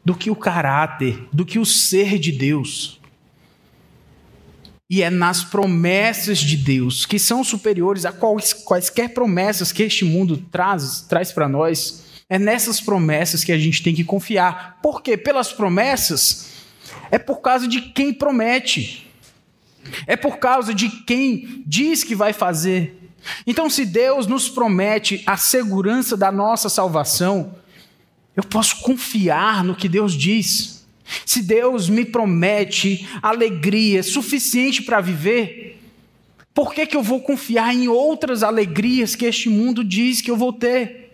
[0.04, 3.00] do que o caráter, do que o ser de Deus.
[4.88, 10.06] E é nas promessas de Deus, que são superiores a quais, quaisquer promessas que este
[10.06, 14.80] mundo traz, traz para nós, é nessas promessas que a gente tem que confiar.
[14.82, 15.16] Por quê?
[15.16, 16.48] Pelas promessas,
[17.12, 19.08] é por causa de quem promete,
[20.08, 23.02] é por causa de quem diz que vai fazer.
[23.46, 27.56] Então, se Deus nos promete a segurança da nossa salvação,
[28.36, 30.86] eu posso confiar no que Deus diz.
[31.26, 35.80] Se Deus me promete alegria suficiente para viver,
[36.54, 40.38] por que, que eu vou confiar em outras alegrias que este mundo diz que eu
[40.38, 41.05] vou ter?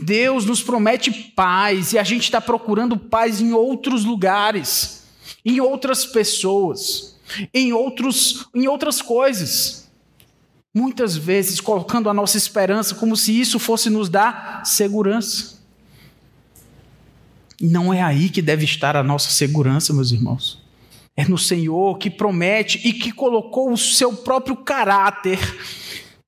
[0.00, 5.04] Deus nos promete paz e a gente está procurando paz em outros lugares,
[5.44, 7.16] em outras pessoas,
[7.52, 9.88] em, outros, em outras coisas.
[10.74, 15.58] Muitas vezes colocando a nossa esperança como se isso fosse nos dar segurança.
[17.60, 20.62] Não é aí que deve estar a nossa segurança, meus irmãos.
[21.16, 25.40] É no Senhor que promete e que colocou o seu próprio caráter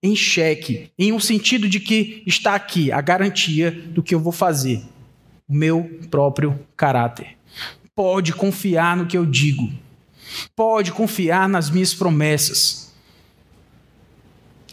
[0.03, 4.33] em xeque, em um sentido de que está aqui a garantia do que eu vou
[4.33, 4.83] fazer,
[5.49, 7.37] o meu próprio caráter.
[7.95, 9.71] Pode confiar no que eu digo,
[10.57, 12.95] pode confiar nas minhas promessas.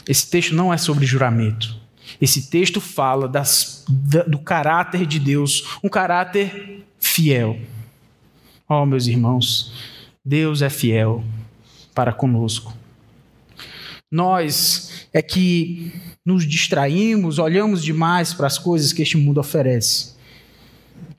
[0.07, 1.75] Esse texto não é sobre juramento.
[2.21, 3.83] Esse texto fala das,
[4.27, 7.59] do caráter de Deus, um caráter fiel.
[8.69, 9.73] Oh, meus irmãos,
[10.25, 11.23] Deus é fiel
[11.93, 12.73] para conosco.
[14.09, 15.91] Nós é que
[16.25, 20.15] nos distraímos, olhamos demais para as coisas que este mundo oferece.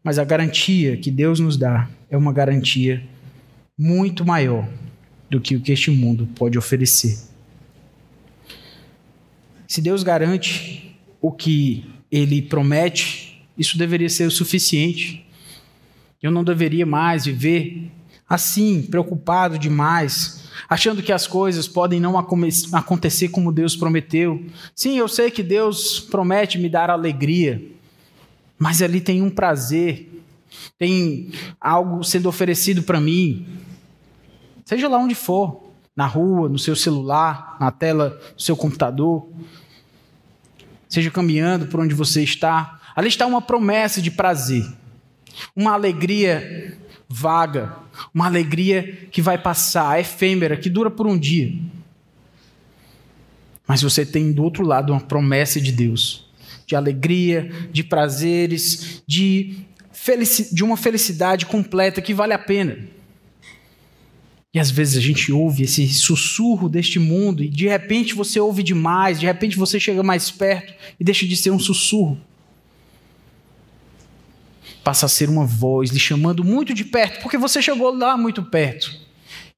[0.03, 3.03] Mas a garantia que Deus nos dá é uma garantia
[3.79, 4.69] muito maior
[5.31, 7.19] do que o que este mundo pode oferecer.
[9.67, 15.27] Se Deus garante o que ele promete, isso deveria ser o suficiente.
[16.23, 17.91] Eu não deveria mais viver
[18.29, 24.45] assim, preocupado demais, achando que as coisas podem não acontecer como Deus prometeu.
[24.75, 27.63] Sim, eu sei que Deus promete me dar alegria,
[28.59, 30.23] mas ali tem um prazer,
[30.79, 33.47] tem algo sendo oferecido para mim,
[34.65, 39.29] seja lá onde for na rua, no seu celular, na tela do seu computador,
[40.89, 42.79] seja caminhando por onde você está.
[42.95, 44.67] Ali está uma promessa de prazer,
[45.57, 47.77] uma alegria vaga,
[48.13, 51.53] uma alegria que vai passar, efêmera, que dura por um dia.
[53.67, 56.27] Mas você tem do outro lado uma promessa de Deus,
[56.67, 59.59] de alegria, de prazeres, de,
[60.53, 62.79] de uma felicidade completa que vale a pena.
[64.53, 68.63] E às vezes a gente ouve esse sussurro deste mundo e de repente você ouve
[68.63, 72.19] demais, de repente você chega mais perto e deixa de ser um sussurro.
[74.89, 78.43] Passa a ser uma voz lhe chamando muito de perto, porque você chegou lá muito
[78.43, 78.91] perto.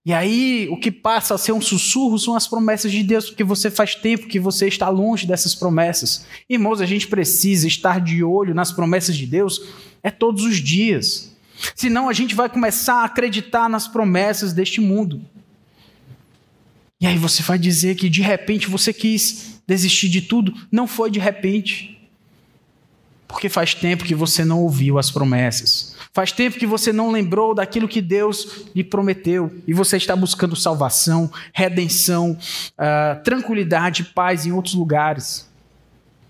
[0.04, 3.44] E aí o que passa a ser um sussurro são as promessas de Deus, porque
[3.44, 6.26] você faz tempo que você está longe dessas promessas.
[6.48, 9.62] Irmãos, a gente precisa estar de olho nas promessas de Deus
[10.02, 11.30] é todos os dias.
[11.76, 15.24] Senão a gente vai começar a acreditar nas promessas deste mundo.
[17.00, 20.52] E aí você vai dizer que de repente você quis desistir de tudo.
[20.72, 21.99] Não foi de repente.
[23.30, 25.94] Porque faz tempo que você não ouviu as promessas.
[26.12, 29.52] Faz tempo que você não lembrou daquilo que Deus lhe prometeu.
[29.66, 32.36] E você está buscando salvação, redenção,
[32.72, 35.48] uh, tranquilidade, paz em outros lugares.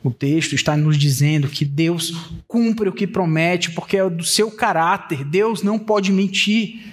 [0.05, 2.15] O texto está nos dizendo que Deus
[2.47, 5.25] cumpre o que promete, porque é do seu caráter.
[5.25, 6.93] Deus não pode mentir.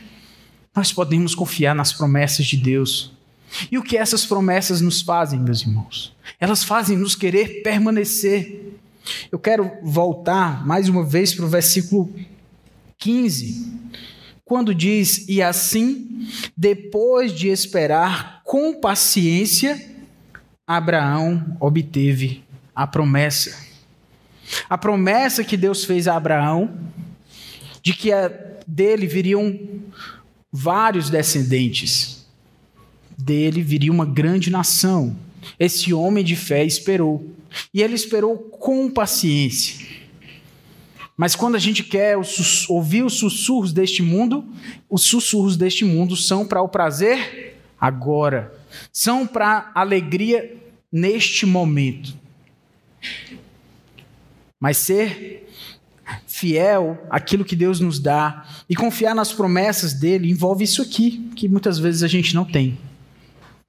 [0.73, 3.11] Nós podemos confiar nas promessas de Deus.
[3.71, 6.15] E o que essas promessas nos fazem, meus irmãos?
[6.39, 8.76] Elas fazem nos querer permanecer.
[9.31, 12.13] Eu quero voltar mais uma vez para o versículo
[12.97, 13.73] 15,
[14.43, 19.79] quando diz: E assim, depois de esperar com paciência,
[20.65, 22.43] Abraão obteve
[22.75, 23.65] a promessa.
[24.69, 26.77] A promessa que Deus fez a Abraão
[27.81, 28.09] de que
[28.67, 29.57] dele viriam
[30.51, 32.25] vários descendentes.
[33.17, 35.15] Dele viria uma grande nação.
[35.59, 37.33] Esse homem de fé esperou.
[37.73, 39.85] E ele esperou com paciência.
[41.17, 42.15] Mas quando a gente quer
[42.69, 44.45] ouvir os sussurros deste mundo,
[44.87, 48.53] os sussurros deste mundo são para o prazer agora,
[48.93, 50.55] são para alegria
[50.91, 52.15] neste momento.
[54.59, 55.47] Mas ser
[56.27, 61.49] fiel àquilo que Deus nos dá e confiar nas promessas dele envolve isso aqui, que
[61.49, 62.77] muitas vezes a gente não tem: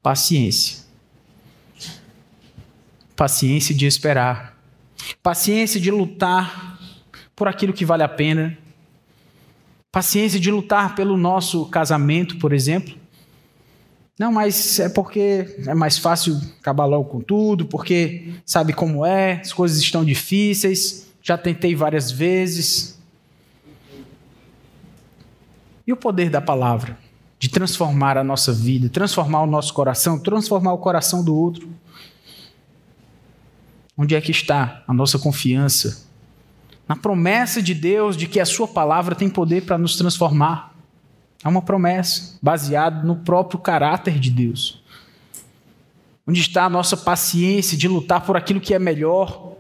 [0.03, 0.88] paciência.
[3.19, 4.57] Paciência de esperar.
[5.23, 6.79] Paciência de lutar
[7.37, 8.57] por aquilo que vale a pena.
[9.93, 12.95] Paciência de lutar pelo nosso casamento, por exemplo.
[14.19, 19.41] Não, mas é porque é mais fácil acabar logo com tudo, porque sabe como é,
[19.41, 22.99] as coisas estão difíceis já tentei várias vezes.
[25.87, 26.99] E o poder da palavra,
[27.39, 31.69] de transformar a nossa vida, transformar o nosso coração, transformar o coração do outro.
[34.01, 36.07] Onde é que está a nossa confiança?
[36.87, 40.73] Na promessa de Deus de que a Sua palavra tem poder para nos transformar.
[41.43, 44.81] É uma promessa baseada no próprio caráter de Deus.
[46.25, 49.57] Onde está a nossa paciência de lutar por aquilo que é melhor,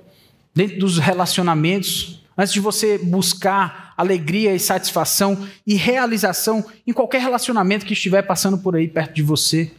[0.55, 7.84] dentro dos relacionamentos, antes de você buscar alegria e satisfação e realização em qualquer relacionamento
[7.84, 9.72] que estiver passando por aí perto de você,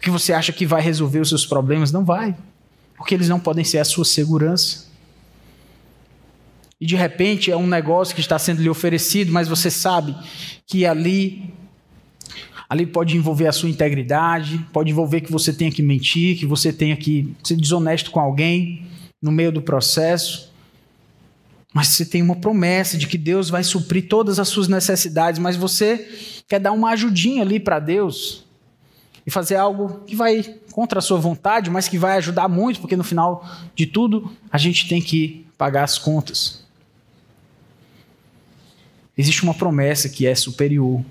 [0.00, 2.34] que você acha que vai resolver os seus problemas, não vai,
[2.98, 4.88] porque eles não podem ser a sua segurança.
[6.80, 10.14] E de repente é um negócio que está sendo lhe oferecido, mas você sabe
[10.66, 11.54] que ali
[12.68, 16.70] ali pode envolver a sua integridade, pode envolver que você tenha que mentir, que você
[16.70, 18.86] tenha que ser desonesto com alguém
[19.22, 20.52] no meio do processo.
[21.72, 25.56] Mas você tem uma promessa de que Deus vai suprir todas as suas necessidades, mas
[25.56, 26.06] você
[26.46, 28.47] quer dar uma ajudinha ali para Deus
[29.28, 32.96] e fazer algo que vai contra a sua vontade, mas que vai ajudar muito, porque
[32.96, 36.64] no final de tudo a gente tem que pagar as contas.
[39.16, 41.04] Existe uma promessa que é superior.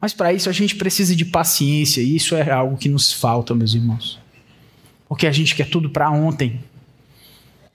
[0.00, 3.54] Mas para isso a gente precisa de paciência, e isso é algo que nos falta,
[3.54, 4.18] meus irmãos.
[5.06, 6.58] Porque a gente quer tudo para ontem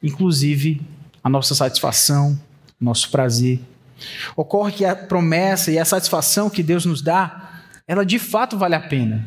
[0.01, 0.81] inclusive
[1.23, 2.39] a nossa satisfação,
[2.79, 3.59] nosso prazer.
[4.35, 8.73] Ocorre que a promessa e a satisfação que Deus nos dá, ela de fato vale
[8.73, 9.23] a pena.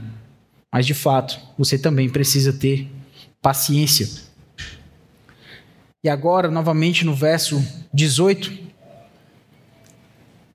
[0.75, 2.91] Mas de fato, você também precisa ter
[3.41, 4.09] paciência.
[6.03, 8.53] E agora, novamente no verso 18,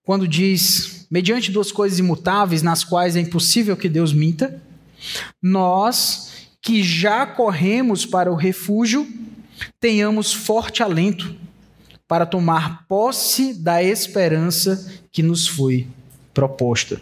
[0.04, 4.62] quando diz: mediante duas coisas imutáveis nas quais é impossível que Deus minta,
[5.42, 9.08] nós que já corremos para o refúgio
[9.80, 11.34] tenhamos forte alento
[12.06, 15.88] para tomar posse da esperança que nos foi
[16.34, 17.02] proposta.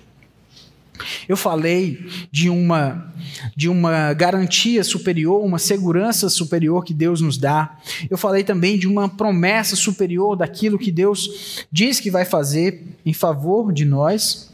[1.28, 3.14] Eu falei de uma
[3.56, 7.78] de uma garantia superior, uma segurança superior que Deus nos dá.
[8.10, 13.14] Eu falei também de uma promessa superior daquilo que Deus diz que vai fazer em
[13.14, 14.52] favor de nós.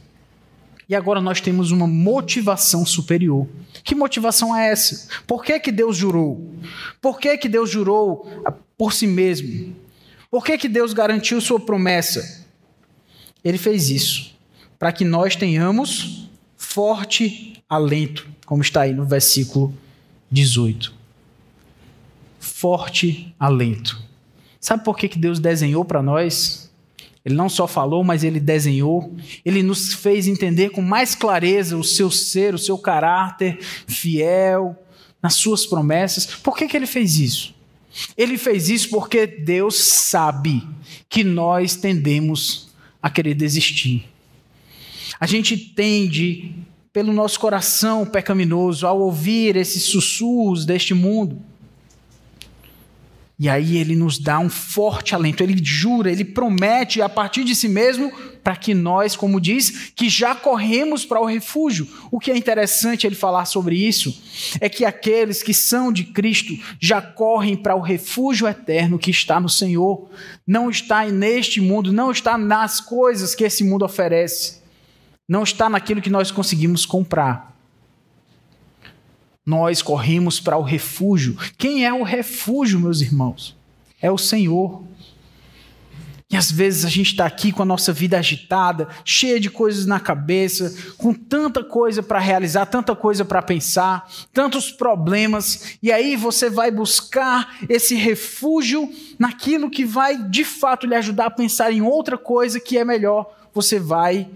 [0.87, 3.47] E agora nós temos uma motivação superior.
[3.83, 5.07] Que motivação é essa?
[5.25, 6.53] Por que, que Deus jurou?
[7.01, 8.27] Por que, que Deus jurou
[8.77, 9.75] por si mesmo?
[10.29, 12.45] Por que, que Deus garantiu sua promessa?
[13.43, 14.33] Ele fez isso
[14.77, 16.22] para que nós tenhamos
[16.73, 19.71] forte alento, como está aí no versículo
[20.31, 20.91] 18.
[22.39, 24.01] Forte alento.
[24.59, 26.63] Sabe por que, que Deus desenhou para nós
[27.25, 29.15] ele não só falou, mas ele desenhou.
[29.45, 34.77] Ele nos fez entender com mais clareza o seu ser, o seu caráter fiel,
[35.21, 36.25] nas suas promessas.
[36.25, 37.55] Por que, que ele fez isso?
[38.17, 40.67] Ele fez isso porque Deus sabe
[41.07, 44.05] que nós tendemos a querer desistir.
[45.19, 46.55] A gente tende,
[46.91, 51.41] pelo nosso coração pecaminoso, ao ouvir esses sussurros deste mundo,
[53.43, 57.53] e aí ele nos dá um forte alento, ele jura, ele promete a partir de
[57.53, 58.09] si mesmo
[58.43, 61.85] para que nós, como diz, que já corremos para o refúgio.
[62.09, 64.21] O que é interessante ele falar sobre isso
[64.61, 69.41] é que aqueles que são de Cristo já correm para o refúgio eterno que está
[69.41, 70.07] no Senhor.
[70.45, 74.62] Não está neste mundo, não está nas coisas que esse mundo oferece.
[75.27, 77.53] Não está naquilo que nós conseguimos comprar
[79.45, 81.37] nós corremos para o refúgio.
[81.57, 83.55] Quem é o refúgio, meus irmãos?
[84.01, 84.83] É o Senhor.
[86.29, 89.85] E às vezes a gente está aqui com a nossa vida agitada, cheia de coisas
[89.85, 96.15] na cabeça, com tanta coisa para realizar, tanta coisa para pensar, tantos problemas, e aí
[96.15, 101.81] você vai buscar esse refúgio naquilo que vai de fato lhe ajudar a pensar em
[101.81, 103.31] outra coisa que é melhor.
[103.53, 104.27] Você vai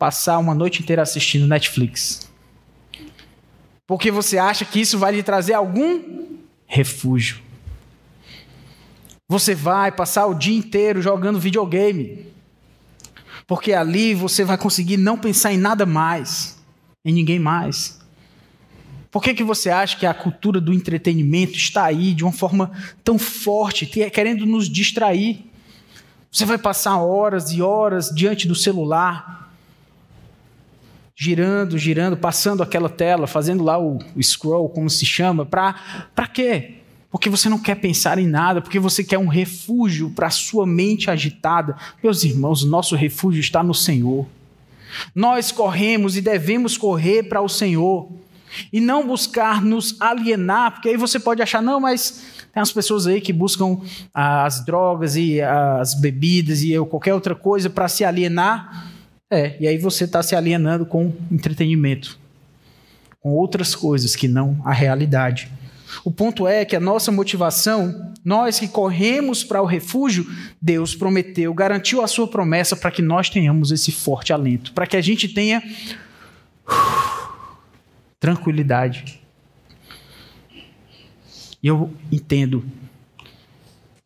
[0.00, 2.28] passar uma noite inteira assistindo Netflix
[3.90, 7.40] porque você acha que isso vai lhe trazer algum refúgio.
[9.28, 12.24] Você vai passar o dia inteiro jogando videogame,
[13.48, 16.56] porque ali você vai conseguir não pensar em nada mais,
[17.04, 17.98] em ninguém mais.
[19.10, 22.70] Por que, que você acha que a cultura do entretenimento está aí de uma forma
[23.02, 25.50] tão forte, querendo nos distrair?
[26.30, 29.49] Você vai passar horas e horas diante do celular,
[31.22, 35.74] girando, girando, passando aquela tela, fazendo lá o, o scroll, como se chama, para
[36.32, 36.76] quê?
[37.10, 40.66] Porque você não quer pensar em nada, porque você quer um refúgio para a sua
[40.66, 41.76] mente agitada.
[42.02, 44.26] Meus irmãos, nosso refúgio está no Senhor.
[45.14, 48.08] Nós corremos e devemos correr para o Senhor
[48.72, 53.06] e não buscar nos alienar, porque aí você pode achar, não, mas tem as pessoas
[53.06, 53.78] aí que buscam
[54.14, 58.89] as drogas e as bebidas e qualquer outra coisa para se alienar.
[59.30, 62.18] É, e aí você está se alienando com entretenimento,
[63.20, 65.48] com outras coisas que não a realidade.
[66.04, 70.26] O ponto é que a nossa motivação, nós que corremos para o refúgio,
[70.60, 74.96] Deus prometeu, garantiu a sua promessa para que nós tenhamos esse forte alento, para que
[74.96, 75.62] a gente tenha
[78.18, 79.20] tranquilidade.
[81.62, 82.64] E eu entendo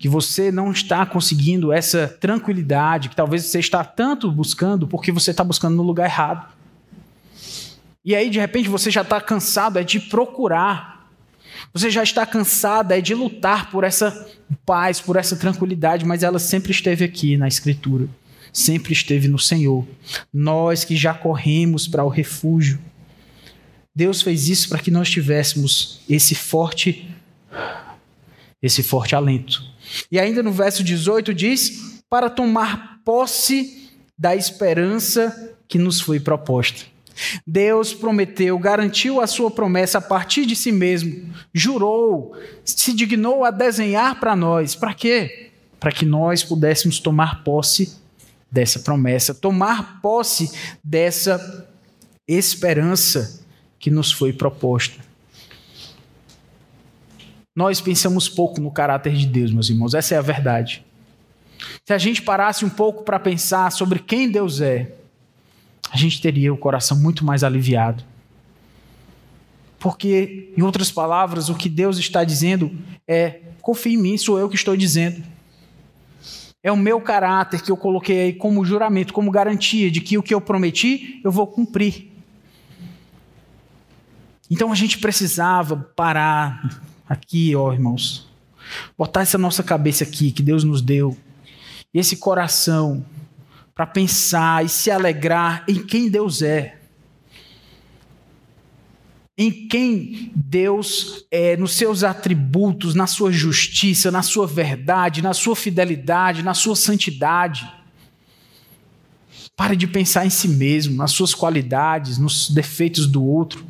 [0.05, 5.31] que você não está conseguindo essa tranquilidade, que talvez você está tanto buscando porque você
[5.31, 6.47] está buscando no lugar errado.
[8.05, 11.09] E aí, de repente, você já está cansado é de procurar.
[11.73, 14.29] Você já está cansado é de lutar por essa
[14.67, 18.07] paz, por essa tranquilidade, mas ela sempre esteve aqui na Escritura.
[18.53, 19.89] Sempre esteve no Senhor.
[20.31, 22.79] Nós que já corremos para o refúgio.
[23.95, 27.11] Deus fez isso para que nós tivéssemos esse forte
[28.63, 29.74] esse forte alento.
[30.11, 36.95] E ainda no verso 18 diz: para tomar posse da esperança que nos foi proposta.
[37.47, 43.51] Deus prometeu, garantiu a sua promessa a partir de si mesmo, jurou, se dignou a
[43.51, 44.75] desenhar para nós.
[44.75, 45.51] Para quê?
[45.79, 47.97] Para que nós pudéssemos tomar posse
[48.51, 50.51] dessa promessa, tomar posse
[50.83, 51.69] dessa
[52.27, 53.45] esperança
[53.79, 55.01] que nos foi proposta.
[57.55, 60.85] Nós pensamos pouco no caráter de Deus, meus irmãos, essa é a verdade.
[61.85, 64.95] Se a gente parasse um pouco para pensar sobre quem Deus é,
[65.91, 68.03] a gente teria o coração muito mais aliviado.
[69.79, 72.77] Porque, em outras palavras, o que Deus está dizendo
[73.07, 75.23] é: confie em mim, sou eu que estou dizendo.
[76.63, 80.23] É o meu caráter que eu coloquei aí como juramento, como garantia de que o
[80.23, 82.11] que eu prometi, eu vou cumprir.
[84.51, 88.27] Então a gente precisava parar, aqui, ó irmãos.
[88.97, 91.17] Botar essa nossa cabeça aqui que Deus nos deu,
[91.93, 93.05] esse coração,
[93.75, 96.79] para pensar e se alegrar em quem Deus é.
[99.37, 105.57] Em quem Deus é, nos seus atributos, na sua justiça, na sua verdade, na sua
[105.57, 107.69] fidelidade, na sua santidade.
[109.57, 113.67] Pare de pensar em si mesmo, nas suas qualidades, nos defeitos do outro.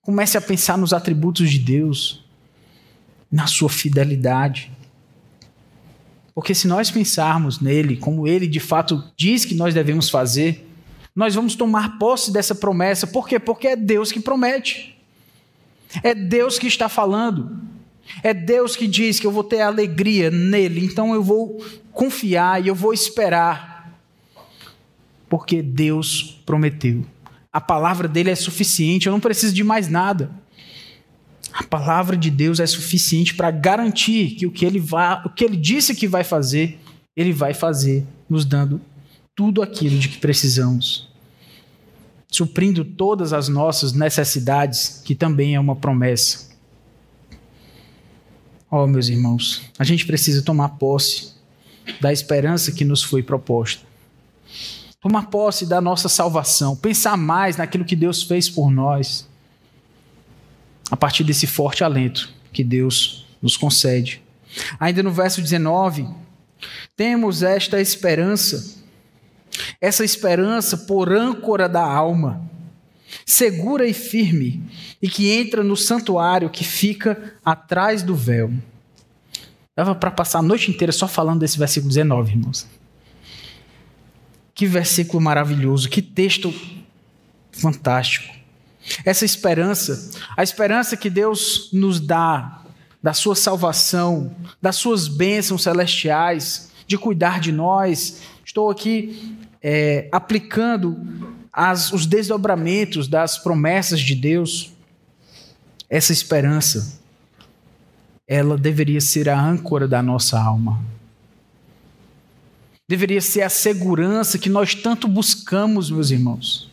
[0.00, 2.27] Comece a pensar nos atributos de Deus
[3.30, 4.70] na sua fidelidade.
[6.34, 10.68] Porque se nós pensarmos nele, como ele de fato diz que nós devemos fazer,
[11.14, 13.06] nós vamos tomar posse dessa promessa.
[13.06, 13.38] Por quê?
[13.40, 14.96] Porque é Deus que promete.
[16.02, 17.60] É Deus que está falando.
[18.22, 21.62] É Deus que diz que eu vou ter alegria nele, então eu vou
[21.92, 24.00] confiar e eu vou esperar.
[25.28, 27.04] Porque Deus prometeu.
[27.52, 30.30] A palavra dele é suficiente, eu não preciso de mais nada.
[31.52, 35.44] A palavra de Deus é suficiente para garantir que o que ele vai, o que
[35.44, 36.78] ele disse que vai fazer,
[37.16, 38.80] ele vai fazer, nos dando
[39.34, 41.08] tudo aquilo de que precisamos.
[42.30, 46.48] Suprindo todas as nossas necessidades, que também é uma promessa.
[48.70, 51.32] Oh, meus irmãos, a gente precisa tomar posse
[52.00, 53.82] da esperança que nos foi proposta.
[55.00, 59.27] Tomar posse da nossa salvação, pensar mais naquilo que Deus fez por nós
[60.90, 64.22] a partir desse forte alento que Deus nos concede.
[64.78, 66.08] Ainda no verso 19,
[66.96, 68.82] temos esta esperança,
[69.80, 72.42] essa esperança por âncora da alma,
[73.24, 74.62] segura e firme,
[75.00, 78.52] e que entra no santuário que fica atrás do véu.
[79.76, 82.66] Dava para passar a noite inteira só falando desse versículo 19, irmãos.
[84.52, 86.52] Que versículo maravilhoso, que texto
[87.52, 88.37] fantástico.
[89.04, 92.62] Essa esperança, a esperança que Deus nos dá
[93.02, 98.22] da sua salvação, das suas bênçãos celestiais, de cuidar de nós.
[98.44, 100.96] Estou aqui é, aplicando
[101.52, 104.72] as, os desdobramentos das promessas de Deus.
[105.88, 107.00] Essa esperança,
[108.26, 110.80] ela deveria ser a âncora da nossa alma.
[112.88, 116.67] Deveria ser a segurança que nós tanto buscamos, meus irmãos.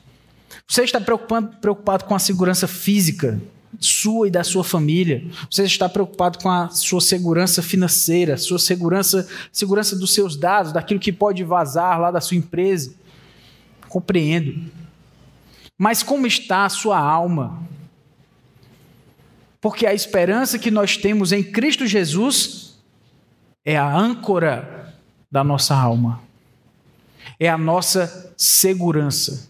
[0.67, 3.39] Você está preocupado, com a segurança física
[3.79, 5.23] sua e da sua família.
[5.49, 10.99] Você está preocupado com a sua segurança financeira, sua segurança, segurança dos seus dados, daquilo
[10.99, 12.93] que pode vazar lá da sua empresa.
[13.89, 14.71] Compreendo.
[15.77, 17.61] Mas como está a sua alma?
[19.59, 22.77] Porque a esperança que nós temos em Cristo Jesus
[23.63, 24.95] é a âncora
[25.29, 26.21] da nossa alma.
[27.39, 29.49] É a nossa segurança.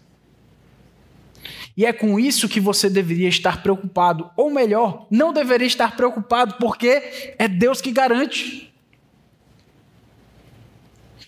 [1.76, 4.30] E é com isso que você deveria estar preocupado.
[4.36, 8.72] Ou melhor, não deveria estar preocupado, porque é Deus que garante.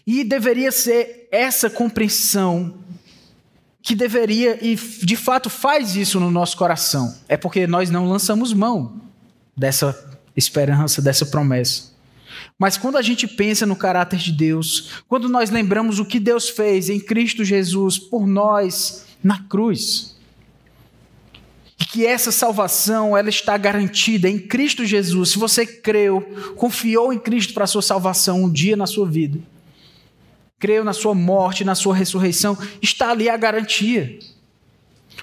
[0.06, 2.74] E deveria ser essa compreensão
[3.82, 7.14] que deveria e de fato faz isso no nosso coração.
[7.28, 9.00] É porque nós não lançamos mão
[9.56, 11.92] dessa esperança, dessa promessa.
[12.58, 16.48] Mas quando a gente pensa no caráter de Deus, quando nós lembramos o que Deus
[16.48, 20.17] fez em Cristo Jesus por nós na cruz,
[21.80, 25.30] e que essa salvação ela está garantida em Cristo Jesus.
[25.30, 26.20] Se você creu,
[26.56, 29.38] confiou em Cristo para a sua salvação um dia na sua vida,
[30.58, 34.18] creu na sua morte, na sua ressurreição, está ali a garantia.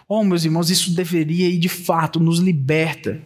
[0.07, 3.21] Oh, meus irmãos, isso deveria e de fato nos liberta.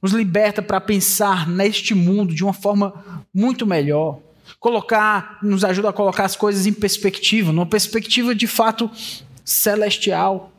[0.00, 4.20] Nos liberta para pensar neste mundo de uma forma muito melhor.
[4.58, 8.90] Colocar, nos ajuda a colocar as coisas em perspectiva, numa perspectiva de fato
[9.44, 10.52] celestial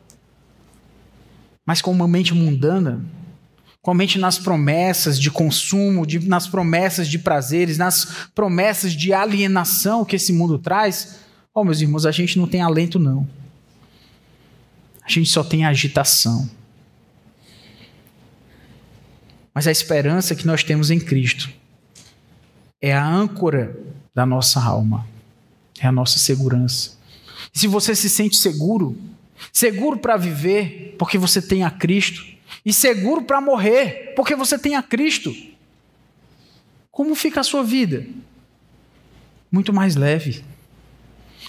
[1.68, 3.04] mas com uma mente mundana,
[3.82, 9.12] com a mente nas promessas de consumo, de, nas promessas de prazeres, nas promessas de
[9.12, 11.18] alienação que esse mundo traz,
[11.52, 13.28] oh, meus irmãos, a gente não tem alento, não.
[15.04, 16.48] A gente só tem agitação.
[19.52, 21.50] Mas a esperança que nós temos em Cristo
[22.80, 23.78] é a âncora
[24.14, 25.06] da nossa alma,
[25.78, 26.96] é a nossa segurança.
[27.54, 28.96] E se você se sente seguro,
[29.52, 32.24] Seguro para viver, porque você tem a Cristo.
[32.64, 35.34] E seguro para morrer, porque você tem a Cristo.
[36.90, 38.04] Como fica a sua vida?
[39.50, 40.44] Muito mais leve.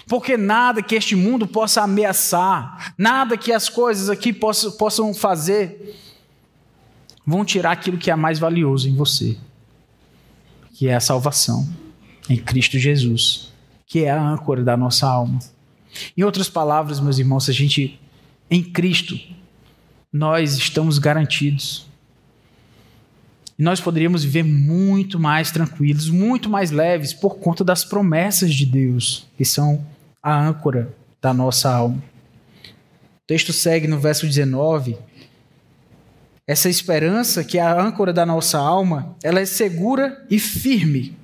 [0.06, 5.96] Porque nada que este mundo possa ameaçar, nada que as coisas aqui possam, fazer,
[7.26, 9.36] vão tirar aquilo que é mais valioso em você,
[10.74, 11.68] que é a salvação
[12.28, 13.52] em Cristo Jesus,
[13.86, 15.38] que é a âncora da nossa alma.
[16.16, 18.00] Em outras palavras, meus irmãos, a gente
[18.50, 19.18] em Cristo
[20.12, 21.86] nós estamos garantidos.
[23.56, 29.26] Nós poderíamos viver muito mais tranquilos, muito mais leves por conta das promessas de Deus,
[29.36, 29.84] que são
[30.22, 32.02] a âncora da nossa alma.
[32.66, 34.96] O texto segue no verso 19.
[36.46, 41.16] Essa esperança, que é a âncora da nossa alma, ela é segura e firme,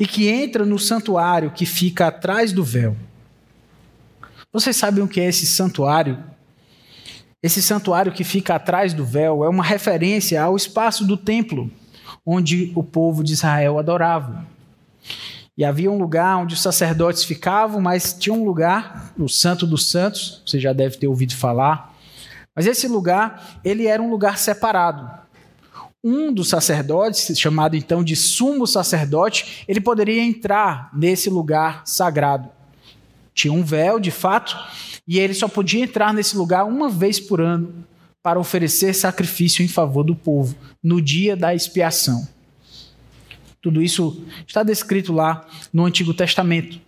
[0.00, 2.96] e que entra no santuário que fica atrás do véu.
[4.52, 6.18] Vocês sabem o que é esse santuário?
[7.42, 11.70] Esse santuário que fica atrás do véu é uma referência ao espaço do templo
[12.26, 14.46] onde o povo de Israel adorava.
[15.56, 19.88] E havia um lugar onde os sacerdotes ficavam, mas tinha um lugar, o Santo dos
[19.88, 21.94] Santos, você já deve ter ouvido falar.
[22.54, 25.08] Mas esse lugar, ele era um lugar separado.
[26.02, 32.50] Um dos sacerdotes, chamado então de sumo sacerdote, ele poderia entrar nesse lugar sagrado.
[33.34, 34.56] Tinha um véu, de fato,
[35.06, 37.84] e ele só podia entrar nesse lugar uma vez por ano
[38.22, 42.28] para oferecer sacrifício em favor do povo, no dia da expiação.
[43.62, 46.80] Tudo isso está descrito lá no Antigo Testamento.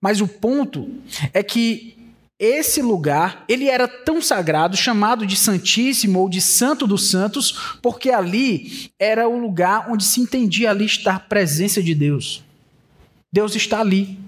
[0.00, 0.88] Mas o ponto
[1.32, 1.94] é que
[2.38, 8.10] esse lugar, ele era tão sagrado, chamado de Santíssimo ou de Santo dos Santos, porque
[8.10, 12.42] ali era o lugar onde se entendia ali estar a presença de Deus.
[13.32, 14.18] Deus está ali.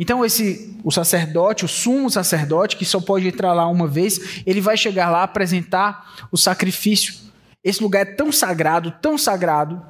[0.00, 4.58] Então esse o sacerdote, o sumo sacerdote, que só pode entrar lá uma vez, ele
[4.58, 7.14] vai chegar lá apresentar o sacrifício.
[7.62, 9.82] Esse lugar é tão sagrado, tão sagrado,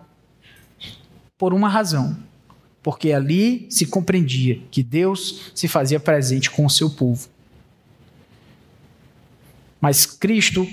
[1.39, 2.19] por uma razão.
[2.83, 7.29] Porque ali se compreendia que Deus se fazia presente com o seu povo.
[9.81, 10.67] Mas Cristo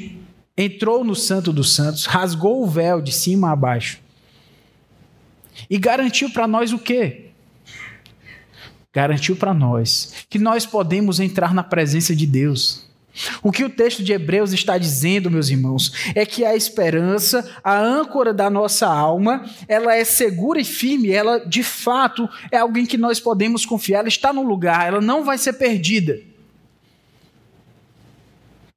[0.57, 3.99] entrou no Santo dos Santos, rasgou o véu de cima a baixo
[5.69, 7.26] e garantiu para nós o quê?
[8.97, 12.83] Garantiu para nós que nós podemos entrar na presença de Deus.
[13.43, 17.79] O que o texto de Hebreus está dizendo, meus irmãos, é que a esperança, a
[17.79, 22.97] âncora da nossa alma, ela é segura e firme, ela de fato é alguém que
[22.97, 26.19] nós podemos confiar, ela está no lugar, ela não vai ser perdida.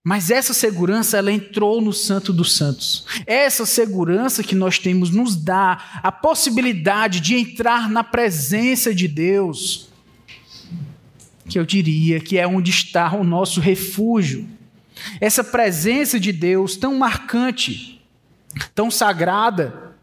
[0.04, 3.06] Mas essa segurança, ela entrou no Santo dos Santos.
[3.26, 9.89] Essa segurança que nós temos nos dá a possibilidade de entrar na presença de Deus
[11.50, 14.48] que eu diria que é onde está o nosso refúgio.
[15.20, 18.00] essa presença de Deus tão marcante,
[18.74, 19.96] tão sagrada,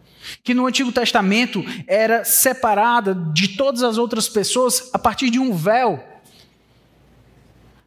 [0.43, 5.55] que no Antigo Testamento era separada de todas as outras pessoas a partir de um
[5.55, 6.03] véu.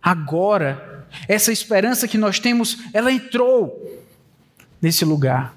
[0.01, 4.09] Agora, essa esperança que nós temos, ela entrou
[4.81, 5.55] nesse lugar.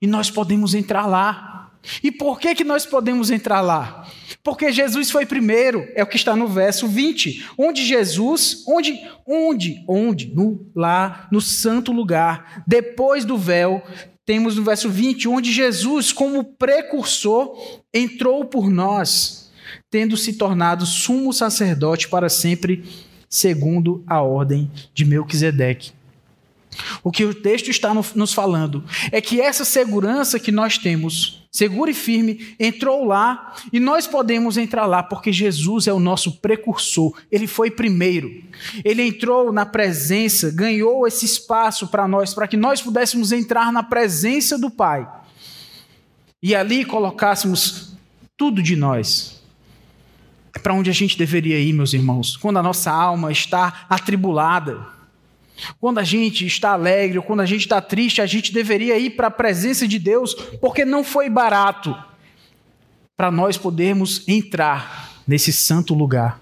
[0.00, 1.72] E nós podemos entrar lá.
[2.02, 4.06] E por que, que nós podemos entrar lá?
[4.44, 7.46] Porque Jesus foi primeiro, é o que está no verso 20.
[7.56, 10.26] Onde Jesus, onde, onde, onde?
[10.26, 13.82] No, lá no santo lugar, depois do véu,
[14.26, 17.56] temos no verso 20, onde Jesus, como precursor,
[17.92, 19.50] entrou por nós,
[19.90, 22.84] tendo se tornado sumo sacerdote para sempre,
[23.30, 25.92] segundo a ordem de Melquisedeque.
[27.02, 31.92] O que o texto está nos falando é que essa segurança que nós temos, segura
[31.92, 37.16] e firme, entrou lá e nós podemos entrar lá porque Jesus é o nosso precursor.
[37.30, 38.42] Ele foi primeiro.
[38.84, 43.84] Ele entrou na presença, ganhou esse espaço para nós, para que nós pudéssemos entrar na
[43.84, 45.08] presença do Pai
[46.42, 47.94] e ali colocássemos
[48.36, 49.40] tudo de nós.
[50.52, 54.93] É para onde a gente deveria ir, meus irmãos, quando a nossa alma está atribulada
[55.80, 59.10] quando a gente está alegre ou quando a gente está triste, a gente deveria ir
[59.10, 61.94] para a presença de Deus, porque não foi barato
[63.16, 66.40] para nós podermos entrar nesse santo lugar.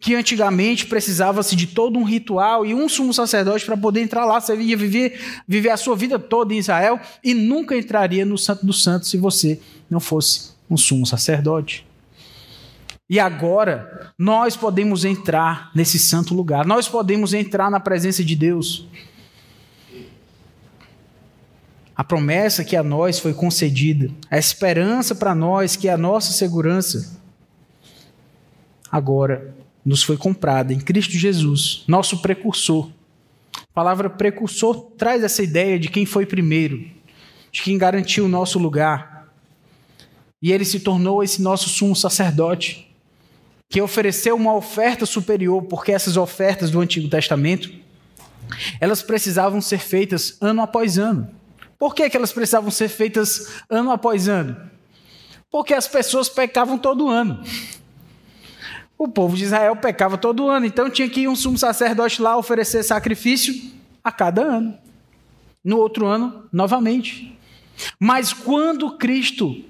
[0.00, 4.38] Que antigamente precisava-se de todo um ritual e um sumo sacerdote para poder entrar lá.
[4.38, 8.66] Você ia viver, viver a sua vida toda em Israel e nunca entraria no Santo
[8.66, 11.87] dos Santos se você não fosse um sumo sacerdote.
[13.08, 18.86] E agora nós podemos entrar nesse santo lugar, nós podemos entrar na presença de Deus.
[21.96, 26.32] A promessa que a nós foi concedida, a esperança para nós, que é a nossa
[26.32, 27.18] segurança,
[28.92, 29.54] agora
[29.84, 32.90] nos foi comprada em Cristo Jesus, nosso precursor.
[33.54, 36.84] A palavra precursor traz essa ideia de quem foi primeiro,
[37.50, 39.28] de quem garantiu o nosso lugar.
[40.42, 42.87] E ele se tornou esse nosso sumo sacerdote
[43.68, 47.70] que ofereceu uma oferta superior, porque essas ofertas do Antigo Testamento,
[48.80, 51.28] elas precisavam ser feitas ano após ano.
[51.78, 54.56] Por que, que elas precisavam ser feitas ano após ano?
[55.50, 57.42] Porque as pessoas pecavam todo ano.
[58.96, 62.36] O povo de Israel pecava todo ano, então tinha que ir um sumo sacerdote lá
[62.36, 63.54] oferecer sacrifício
[64.02, 64.76] a cada ano.
[65.62, 67.38] No outro ano, novamente.
[68.00, 69.62] Mas quando Cristo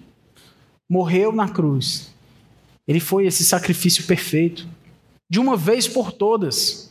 [0.88, 2.10] morreu na cruz,
[2.88, 4.66] ele foi esse sacrifício perfeito,
[5.28, 6.90] de uma vez por todas.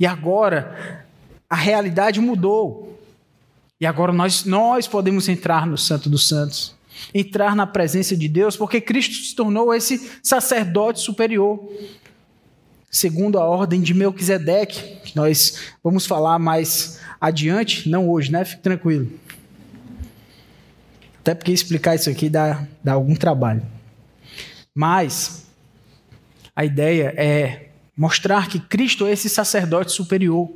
[0.00, 1.06] E agora
[1.50, 2.98] a realidade mudou.
[3.78, 6.74] E agora nós, nós podemos entrar no Santo dos Santos,
[7.12, 11.62] entrar na presença de Deus, porque Cristo se tornou esse sacerdote superior,
[12.90, 18.46] segundo a ordem de Melquisedeque, que nós vamos falar mais adiante, não hoje, né?
[18.46, 19.12] Fique tranquilo.
[21.20, 23.73] Até porque explicar isso aqui dá, dá algum trabalho.
[24.74, 25.46] Mas
[26.56, 30.50] a ideia é mostrar que Cristo é esse sacerdote superior,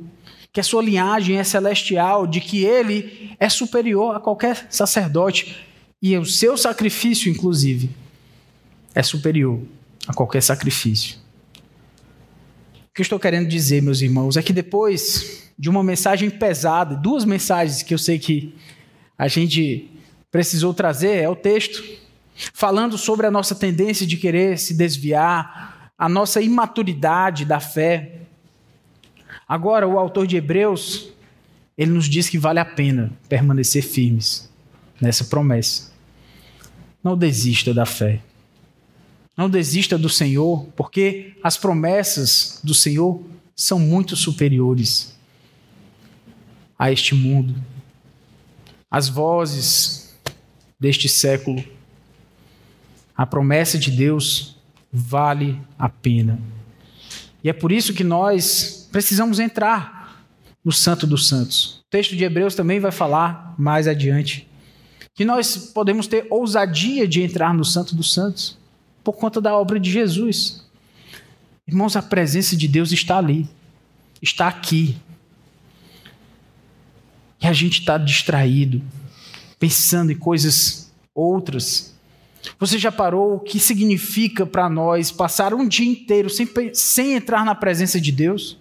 [0.51, 5.65] que a sua linhagem é celestial, de que ele é superior a qualquer sacerdote
[6.01, 7.89] e o seu sacrifício, inclusive,
[8.95, 9.61] é superior
[10.07, 11.17] a qualquer sacrifício.
[12.89, 16.95] O que eu estou querendo dizer, meus irmãos, é que depois de uma mensagem pesada,
[16.95, 18.55] duas mensagens que eu sei que
[19.17, 19.89] a gente
[20.31, 21.83] precisou trazer, é o texto
[22.53, 28.21] falando sobre a nossa tendência de querer se desviar, a nossa imaturidade da fé.
[29.47, 31.09] Agora, o autor de Hebreus,
[31.77, 34.49] ele nos diz que vale a pena permanecer firmes
[35.01, 35.91] nessa promessa.
[37.03, 38.21] Não desista da fé.
[39.35, 43.23] Não desista do Senhor, porque as promessas do Senhor
[43.55, 45.17] são muito superiores
[46.77, 47.55] a este mundo.
[48.91, 50.17] As vozes
[50.79, 51.63] deste século
[53.19, 54.55] a promessa de Deus
[54.89, 56.39] vale a pena.
[57.43, 60.23] E é por isso que nós precisamos entrar
[60.63, 61.83] no Santo dos Santos.
[61.85, 64.47] O texto de Hebreus também vai falar mais adiante
[65.13, 68.57] que nós podemos ter ousadia de entrar no Santo dos Santos
[69.03, 70.65] por conta da obra de Jesus.
[71.67, 73.49] Irmãos, a presença de Deus está ali,
[74.21, 74.95] está aqui.
[77.41, 78.81] E a gente está distraído,
[79.59, 81.98] pensando em coisas outras
[82.59, 87.45] você já parou o que significa para nós passar um dia inteiro sem, sem entrar
[87.45, 88.57] na presença de Deus?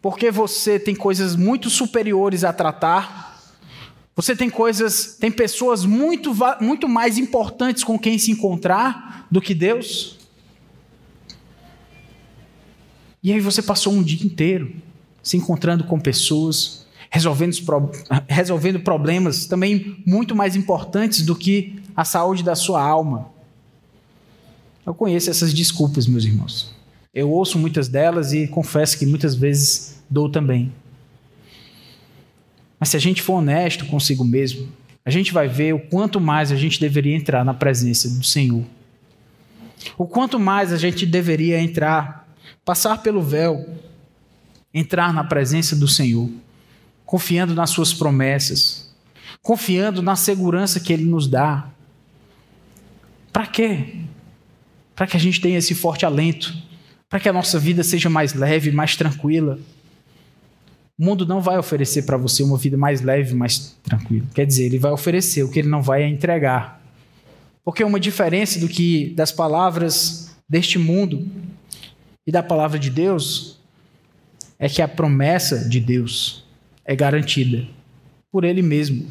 [0.00, 3.40] Porque você tem coisas muito superiores a tratar.
[4.16, 9.54] Você tem coisas, tem pessoas muito, muito mais importantes com quem se encontrar do que
[9.54, 10.18] Deus.
[13.22, 14.74] E aí você passou um dia inteiro
[15.22, 16.81] se encontrando com pessoas,
[17.12, 17.54] resolvendo,
[18.26, 23.30] resolvendo problemas também muito mais importantes do que a saúde da sua alma.
[24.84, 26.74] Eu conheço essas desculpas, meus irmãos.
[27.12, 30.72] Eu ouço muitas delas e confesso que muitas vezes dou também.
[32.80, 34.66] Mas se a gente for honesto consigo mesmo,
[35.04, 38.64] a gente vai ver o quanto mais a gente deveria entrar na presença do Senhor.
[39.98, 42.26] O quanto mais a gente deveria entrar,
[42.64, 43.68] passar pelo véu,
[44.72, 46.30] entrar na presença do Senhor,
[47.12, 48.90] confiando nas Suas promessas,
[49.42, 51.68] confiando na segurança que Ele nos dá.
[53.30, 53.96] Para quê?
[54.96, 56.56] Para que a gente tenha esse forte alento,
[57.10, 59.58] para que a nossa vida seja mais leve, mais tranquila
[60.98, 64.24] o mundo não vai oferecer para você uma vida mais leve, mais tranquila.
[64.34, 66.80] Quer dizer, ele vai oferecer o que ele não vai entregar.
[67.64, 71.26] Porque uma diferença do que das palavras deste mundo
[72.26, 73.58] e da palavra de Deus
[74.58, 76.41] é que a promessa de Deus
[76.84, 77.66] é garantida
[78.30, 79.06] por ele mesmo.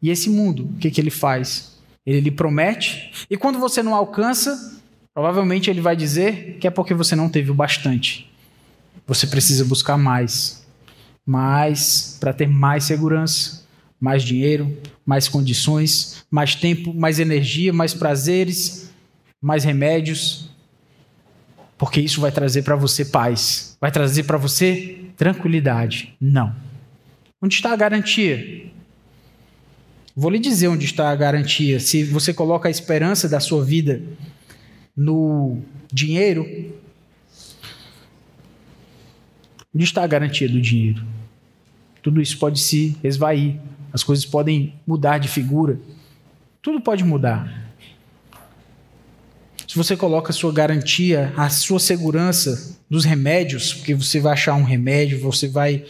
[0.00, 1.78] E esse mundo, o que, que ele faz?
[2.06, 4.80] Ele lhe promete, e quando você não alcança,
[5.12, 8.28] provavelmente ele vai dizer que é porque você não teve o bastante
[9.08, 10.66] você precisa buscar mais.
[11.24, 13.66] Mais para ter mais segurança,
[13.98, 18.90] mais dinheiro, mais condições, mais tempo, mais energia, mais prazeres,
[19.40, 20.50] mais remédios.
[21.78, 26.14] Porque isso vai trazer para você paz, vai trazer para você tranquilidade.
[26.18, 26.54] Não.
[27.42, 28.70] Onde está a garantia?
[30.16, 31.78] Vou lhe dizer onde está a garantia.
[31.78, 34.02] Se você coloca a esperança da sua vida
[34.96, 35.58] no
[35.92, 36.46] dinheiro,
[39.74, 41.04] Onde está a garantia do dinheiro?
[42.02, 43.60] Tudo isso pode se esvair,
[43.92, 45.78] as coisas podem mudar de figura.
[46.62, 47.67] Tudo pode mudar.
[49.68, 54.54] Se você coloca a sua garantia, a sua segurança dos remédios, porque você vai achar
[54.54, 55.84] um remédio, você vai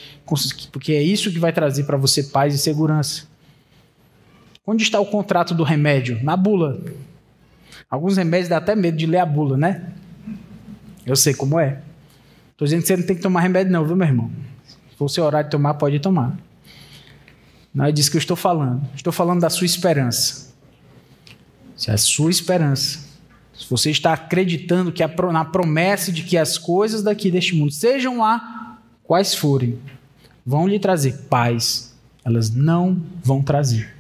[0.73, 3.29] porque é isso que vai trazer para você paz e segurança.
[4.67, 6.19] Onde está o contrato do remédio?
[6.25, 6.83] Na bula.
[7.89, 9.93] Alguns remédios dá até medo de ler a bula, né?
[11.07, 11.81] Eu sei como é.
[12.51, 14.29] Estou dizendo que você não tem que tomar remédio, não, viu, meu irmão?
[14.91, 16.37] Se for o horário de tomar, pode tomar.
[17.73, 18.83] Não é disso que eu estou falando.
[18.97, 20.53] Estou falando da sua esperança.
[21.77, 23.08] Se a sua esperança,
[23.59, 27.73] se você está acreditando que a, na promessa de que as coisas daqui deste mundo,
[27.73, 29.79] sejam lá quais forem,
[30.47, 31.95] vão lhe trazer paz,
[32.25, 33.95] elas não vão trazer.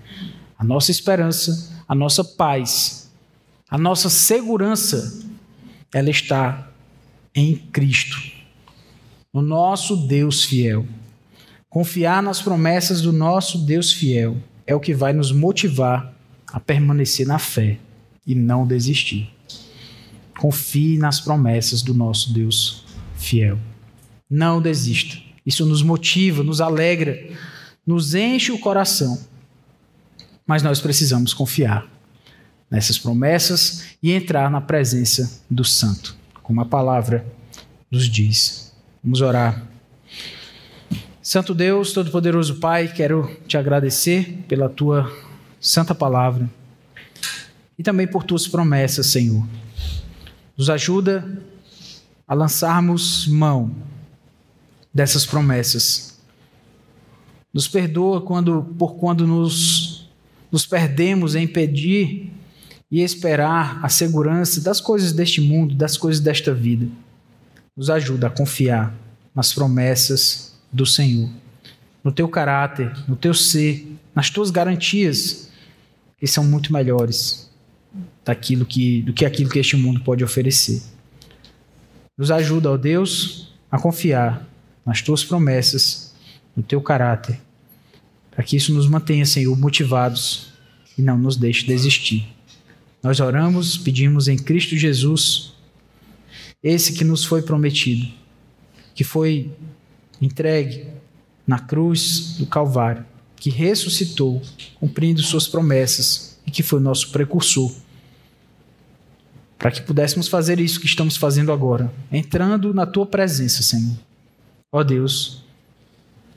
[0.56, 3.10] A nossa esperança, a nossa paz,
[3.68, 5.26] a nossa segurança,
[5.92, 6.70] ela está
[7.34, 8.38] em Cristo
[9.32, 10.86] no nosso Deus fiel.
[11.68, 14.36] Confiar nas promessas do nosso Deus fiel
[14.66, 16.12] é o que vai nos motivar
[16.52, 17.78] a permanecer na fé
[18.26, 19.30] e não desistir.
[20.38, 22.84] Confie nas promessas do nosso Deus
[23.16, 23.58] fiel.
[24.30, 25.18] Não desista.
[25.44, 27.18] Isso nos motiva, nos alegra,
[27.86, 29.20] nos enche o coração.
[30.46, 31.86] Mas nós precisamos confiar
[32.70, 37.26] nessas promessas e entrar na presença do Santo, como a palavra
[37.90, 38.72] nos diz.
[39.02, 39.66] Vamos orar.
[41.22, 45.12] Santo Deus, Todo-Poderoso Pai, quero te agradecer pela tua
[45.60, 46.48] santa palavra
[47.78, 49.46] e também por tuas promessas, Senhor.
[50.58, 51.40] Nos ajuda
[52.26, 53.74] a lançarmos mão
[54.92, 56.18] dessas promessas.
[57.54, 60.10] Nos perdoa quando, por quando nos,
[60.52, 62.32] nos perdemos em pedir
[62.90, 66.88] e esperar a segurança das coisas deste mundo, das coisas desta vida
[67.78, 68.92] nos ajuda a confiar
[69.32, 71.30] nas promessas do Senhor,
[72.02, 75.48] no teu caráter, no teu ser, nas tuas garantias,
[76.18, 77.47] que são muito melhores
[78.28, 80.82] daquilo que, do que aquilo que este mundo pode oferecer.
[82.14, 84.46] Nos ajuda, ó Deus, a confiar
[84.84, 86.14] nas tuas promessas,
[86.54, 87.40] no teu caráter,
[88.30, 90.48] para que isso nos mantenha, Senhor, motivados
[90.98, 92.28] e não nos deixe desistir.
[93.02, 95.54] Nós oramos, pedimos em Cristo Jesus
[96.62, 98.12] esse que nos foi prometido,
[98.94, 99.50] que foi
[100.20, 100.86] entregue
[101.46, 103.06] na cruz do Calvário,
[103.36, 104.42] que ressuscitou,
[104.78, 107.72] cumprindo suas promessas e que foi nosso precursor.
[109.58, 113.96] Para que pudéssemos fazer isso que estamos fazendo agora, entrando na tua presença, Senhor.
[114.70, 115.42] Ó Deus,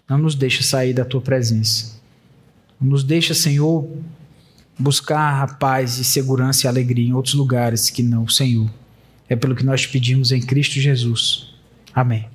[0.09, 2.01] não nos deixa sair da tua presença.
[2.79, 3.87] Não nos deixa, Senhor,
[4.77, 8.69] buscar a paz e segurança e alegria em outros lugares que não Senhor.
[9.29, 11.53] É pelo que nós pedimos em Cristo Jesus.
[11.93, 12.27] Amém.